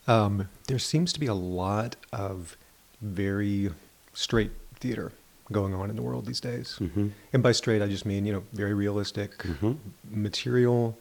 [0.06, 2.58] um, there seems to be a lot of
[3.00, 3.70] very
[4.12, 5.12] straight theater
[5.52, 6.76] going on in the world these days.
[6.78, 9.76] hmm And by straight, I just mean you know very realistic Mhm.
[10.10, 10.98] material,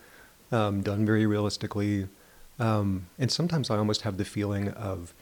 [0.52, 2.08] um, done very realistically.
[2.60, 5.14] Um, and sometimes I almost have the feeling of,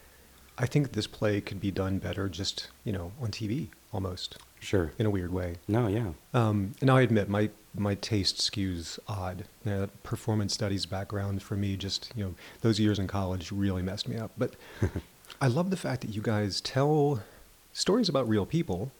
[0.58, 4.92] I think this play could be done better just you know on TV almost sure.
[4.98, 5.56] in a weird way.
[5.68, 9.44] No, yeah, Um, and I admit my my taste skews odd.
[9.64, 13.50] You know, that performance studies background for me just you know those years in college
[13.50, 14.32] really messed me up.
[14.36, 14.54] But
[15.40, 17.22] I love the fact that you guys tell
[17.72, 18.92] stories about real people,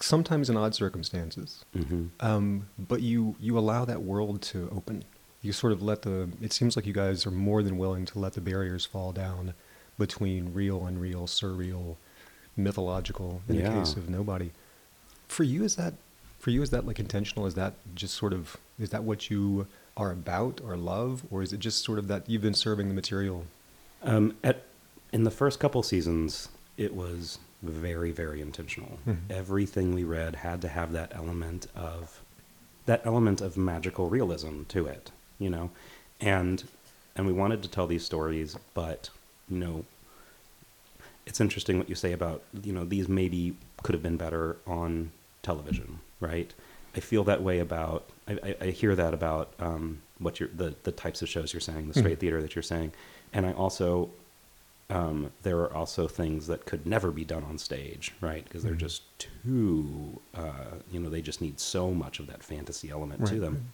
[0.00, 1.64] sometimes in odd circumstances.
[1.74, 5.04] hmm Um, but you you allow that world to open.
[5.42, 6.28] You sort of let the.
[6.40, 9.54] It seems like you guys are more than willing to let the barriers fall down
[9.98, 11.96] between real, unreal, surreal,
[12.56, 13.42] mythological.
[13.48, 14.50] In the case of nobody,
[15.28, 15.94] for you is that
[16.38, 17.46] for you is that like intentional?
[17.46, 19.66] Is that just sort of is that what you
[19.96, 22.94] are about or love, or is it just sort of that you've been serving the
[22.94, 23.46] material?
[24.02, 24.62] Um, at
[25.12, 28.98] in the first couple seasons, it was very, very intentional.
[29.06, 29.30] Mhm.
[29.30, 32.20] Everything we read had to have that element of
[32.86, 35.70] that element of magical realism to it, you know,
[36.20, 36.64] and
[37.16, 39.08] and we wanted to tell these stories, but
[39.48, 39.84] you know,
[41.26, 45.10] it's interesting what you say about you know these maybe could have been better on
[45.42, 46.52] television, right?
[46.96, 50.74] I feel that way about I, I, I hear that about um, what you're the
[50.84, 52.20] the types of shows you're saying, the straight Mhm.
[52.20, 52.92] theater that you're saying,
[53.32, 54.10] and I also
[54.94, 58.44] um, there are also things that could never be done on stage, right?
[58.44, 58.78] Because they're Mhm.
[58.78, 63.34] just too, uh, you know, they just need so much of that fantasy element to
[63.34, 63.72] Right, them.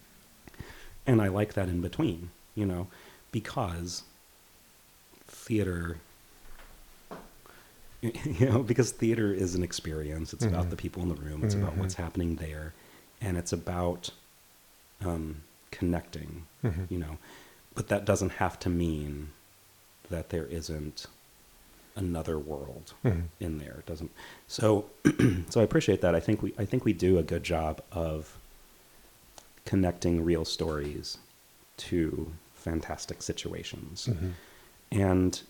[1.06, 2.88] And I like that in between, you know,
[3.32, 4.02] because
[5.26, 5.98] theater,
[8.02, 10.32] you know, because theater is an experience.
[10.32, 10.70] It's about Mhm.
[10.70, 11.44] the people in the room.
[11.44, 12.02] It's about what's Mhm.
[12.04, 12.72] happening there,
[13.20, 14.10] and it's about
[15.04, 16.90] um, connecting Mhm.
[16.90, 17.16] you know
[17.74, 19.30] but that doesn't have to mean
[20.10, 21.06] that there isn't
[21.96, 23.24] another world Mhm.
[23.40, 24.10] in there it doesn't
[24.46, 24.86] so
[25.50, 28.36] so i appreciate that i think we i think we do a good job of
[29.64, 31.18] connecting real stories
[31.76, 34.32] to fantastic situations Mhm.
[34.92, 35.42] and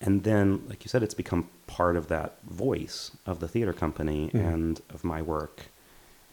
[0.00, 4.30] and then like you said it's become part of that voice of the theater company
[4.32, 4.54] Mhm.
[4.54, 5.66] and of my work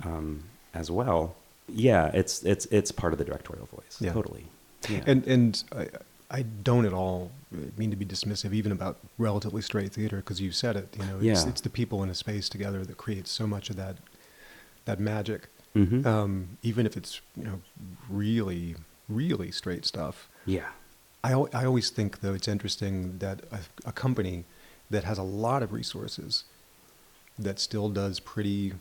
[0.03, 1.35] um, as well
[1.67, 4.13] yeah it's it's it's part of the directorial voice Yeah.
[4.13, 4.47] totally
[4.87, 5.03] yeah.
[5.05, 5.87] And and I,
[6.31, 7.31] I don't at all
[7.77, 10.95] mean to be dismissive even about relatively straight theater because you said it.
[10.99, 11.49] You know, it's, Yeah.
[11.49, 13.97] it's the people in a space together that creates so much of that
[14.85, 15.49] that magic.
[15.75, 16.05] Mhm.
[16.05, 17.61] Um, even if it's you know
[18.09, 18.75] really
[19.07, 20.29] really straight stuff.
[20.45, 20.69] yeah
[21.23, 24.45] I I always think though it's interesting that a, a company
[24.89, 26.43] that has a lot of resources
[27.37, 28.73] that still does pretty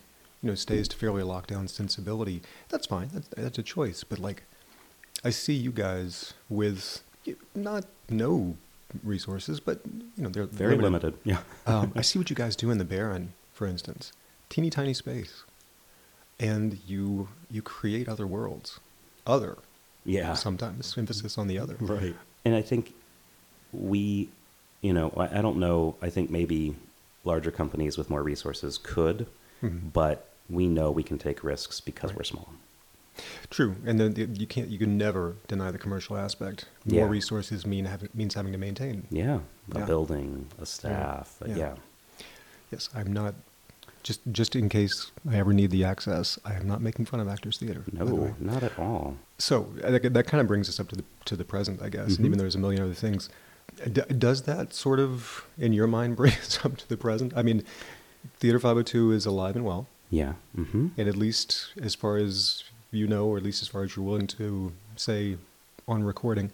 [0.42, 2.42] you know stays to fairly locked down sensibility.
[2.68, 3.08] That's fine.
[3.12, 4.04] That's that's a choice.
[4.04, 4.42] But like,
[5.24, 7.02] I see you guys with
[7.54, 8.56] not no
[9.04, 9.80] resources, but
[10.16, 11.40] you know they're very limited, yeah.
[11.66, 14.12] Um, I see what you guys do in the Baron, for instance,
[14.48, 15.44] teeny tiny space,
[16.40, 18.80] and you you create other worlds,
[19.26, 19.58] other.
[20.04, 20.32] Yeah.
[20.34, 21.76] Sometimes emphasis on the other.
[21.80, 22.14] right.
[22.44, 22.94] And i think
[23.72, 24.28] we
[24.80, 26.74] you know I, I don't know i think maybe
[27.24, 29.26] larger companies with more resources could
[29.62, 29.92] Mhm.
[29.92, 32.18] but we know we can take risks because Right.
[32.18, 32.48] we're small
[33.50, 36.66] True, and then you can't you can never deny the commercial aspect.
[36.84, 37.08] More Yeah.
[37.10, 39.06] resources mean having, means having to maintain.
[39.10, 39.40] yeah
[39.74, 39.84] a Yeah.
[39.86, 41.56] building a staff Yeah.
[41.56, 41.74] yeah,
[42.70, 43.34] Yes, I'm not.
[44.02, 47.28] Just just in case I ever need the access, I am not making fun of
[47.28, 47.82] Actors Theater.
[47.92, 51.04] no not at all So uh, that, that kind of brings us up to the
[51.26, 52.10] to the present, I guess.
[52.16, 52.24] And Mhm.
[52.26, 53.28] even though there's a million other things,
[53.92, 57.32] D- does that sort of, in your mind, bring us up to the present?
[57.36, 57.62] I mean,
[58.38, 63.06] Theater 502 is alive and well, yeah hmm and at least as far as you
[63.06, 65.36] know, or at least as far as you're willing to say
[65.86, 66.50] on recording,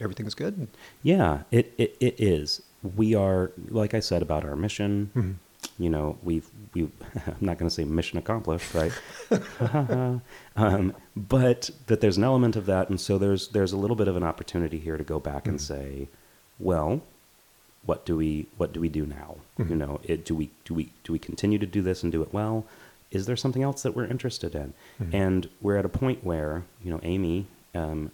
[0.00, 0.66] everything's good.
[1.02, 2.60] yeah it, it it is
[2.96, 5.34] we are like i said about our mission Mhm.
[5.78, 6.82] you know, we've we
[7.26, 8.92] I'm not going to say mission accomplished, right?
[10.56, 14.08] um, but that there's an element of that, and so there's there's a little bit
[14.08, 15.62] of an opportunity here to go back and Mhm.
[15.62, 16.08] say,
[16.58, 17.00] well,
[17.86, 19.36] what do we what do we do now?
[19.58, 19.76] You Mhm.
[19.78, 22.32] know, it, do we do we do we continue to do this and do it
[22.32, 22.66] well?
[23.14, 24.74] Is there something else that we're interested in?
[25.00, 25.14] Mhm.
[25.14, 27.46] And we're at a point where you know, Amy.
[27.74, 28.10] Um,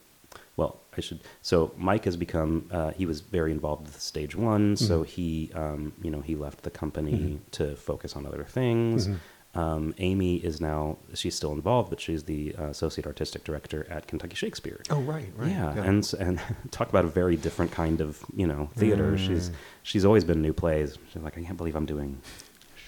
[0.56, 1.20] well, I should.
[1.42, 2.66] So Mike has become.
[2.70, 4.76] Uh, he was very involved with StageOne.
[4.78, 5.06] So Mhm.
[5.06, 7.38] he, um, you know, he left the company Mhm.
[7.52, 9.08] to focus on other things.
[9.08, 9.16] Mhm.
[9.52, 10.96] Um, Amy is now.
[11.14, 14.80] She's still involved, but she's the uh, associate artistic director at Kentucky Shakespeare.
[14.90, 15.50] Oh, right, right.
[15.50, 16.40] Yeah, and and
[16.70, 19.18] talk about a very different kind of you know theater.
[19.18, 19.54] She's Mm.
[19.82, 20.98] she's always been new plays.
[21.12, 22.18] She's like, I can't believe I'm doing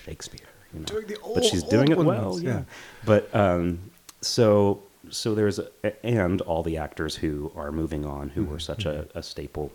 [0.04, 0.46] Shakespeare.
[0.74, 0.86] You know?
[0.86, 2.38] Doing the but she's old- doing it old well.
[2.40, 2.50] Yeah.
[2.50, 2.62] yeah.
[3.04, 5.68] But um, so so there's a,
[6.06, 9.72] and all the actors who are moving on who were Mhm, such a, a staple.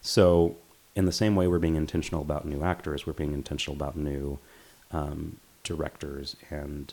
[0.00, 0.56] So
[0.96, 4.38] in the same way we're being intentional about new actors, we're being intentional about new
[4.92, 6.92] um, directors, and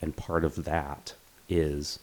[0.00, 1.14] and part of that
[1.48, 1.98] is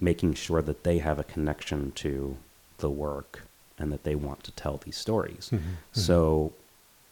[0.00, 2.36] making sure that they have a connection to
[2.78, 3.42] the work
[3.78, 5.50] and that they want to tell these stories.
[5.52, 5.60] Mhm, mhm.
[5.92, 6.52] So,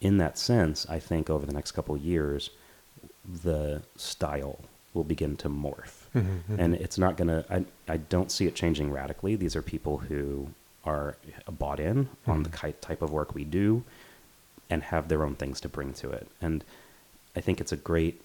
[0.01, 2.49] in that sense, I think over the next couple of years,
[3.43, 4.59] the style
[4.93, 6.05] will begin to morph.
[6.15, 6.59] Mhm, mhm.
[6.59, 9.35] And it's not going to, I, I don't see it changing radically.
[9.35, 10.49] These are people who
[10.85, 11.17] are
[11.51, 12.73] bought in on the Mhm.
[12.79, 13.83] type of work we do
[14.69, 16.27] and have their own things to bring to it.
[16.41, 16.63] And
[17.35, 18.21] I think it's a great,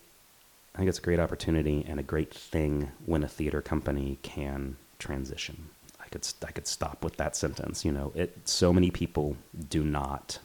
[0.75, 4.77] I think it's a great opportunity and a great thing when a theater company can
[4.99, 5.69] transition.
[6.01, 7.85] I could I could stop with that sentence.
[7.85, 8.49] You know, it.
[8.49, 9.37] So many people
[9.69, 10.39] do not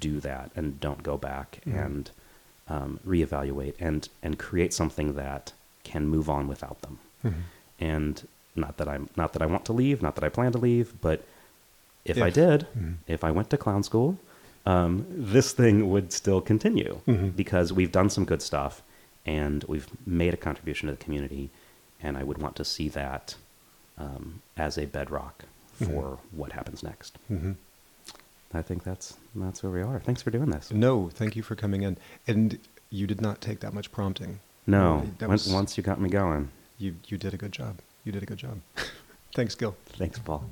[0.00, 1.84] do that and don't go back Mhm.
[1.86, 2.10] and
[2.68, 6.98] um, reevaluate and and create something that can move on without them.
[7.22, 7.34] Mhm.
[7.78, 10.58] And not that I'm not that I want to leave, not that I plan to
[10.58, 11.24] leave, but
[12.06, 12.34] if, I If.
[12.34, 12.94] did, Mhm.
[13.06, 14.18] if I went to clown school,
[14.64, 17.36] um, this thing would still continue Mhm.
[17.36, 18.82] because we've done some good stuff
[19.26, 21.50] and we've made a contribution to the community,
[22.02, 23.36] and I would want to see that
[23.96, 27.16] um, as a bedrock for what happens next.
[27.30, 27.54] Mhm.
[28.52, 30.00] I think that's that's where we are.
[30.00, 30.70] Thanks for doing this.
[30.70, 31.96] No, thank you for coming in.
[32.26, 32.58] And
[32.90, 34.40] you did not take that much prompting.
[34.66, 36.50] No, Uh, was- once you got me going.
[36.78, 37.78] You you did a good job.
[38.04, 38.60] You did a good job.
[39.34, 39.76] Thanks, Gil.
[39.98, 40.44] Thanks, Paul.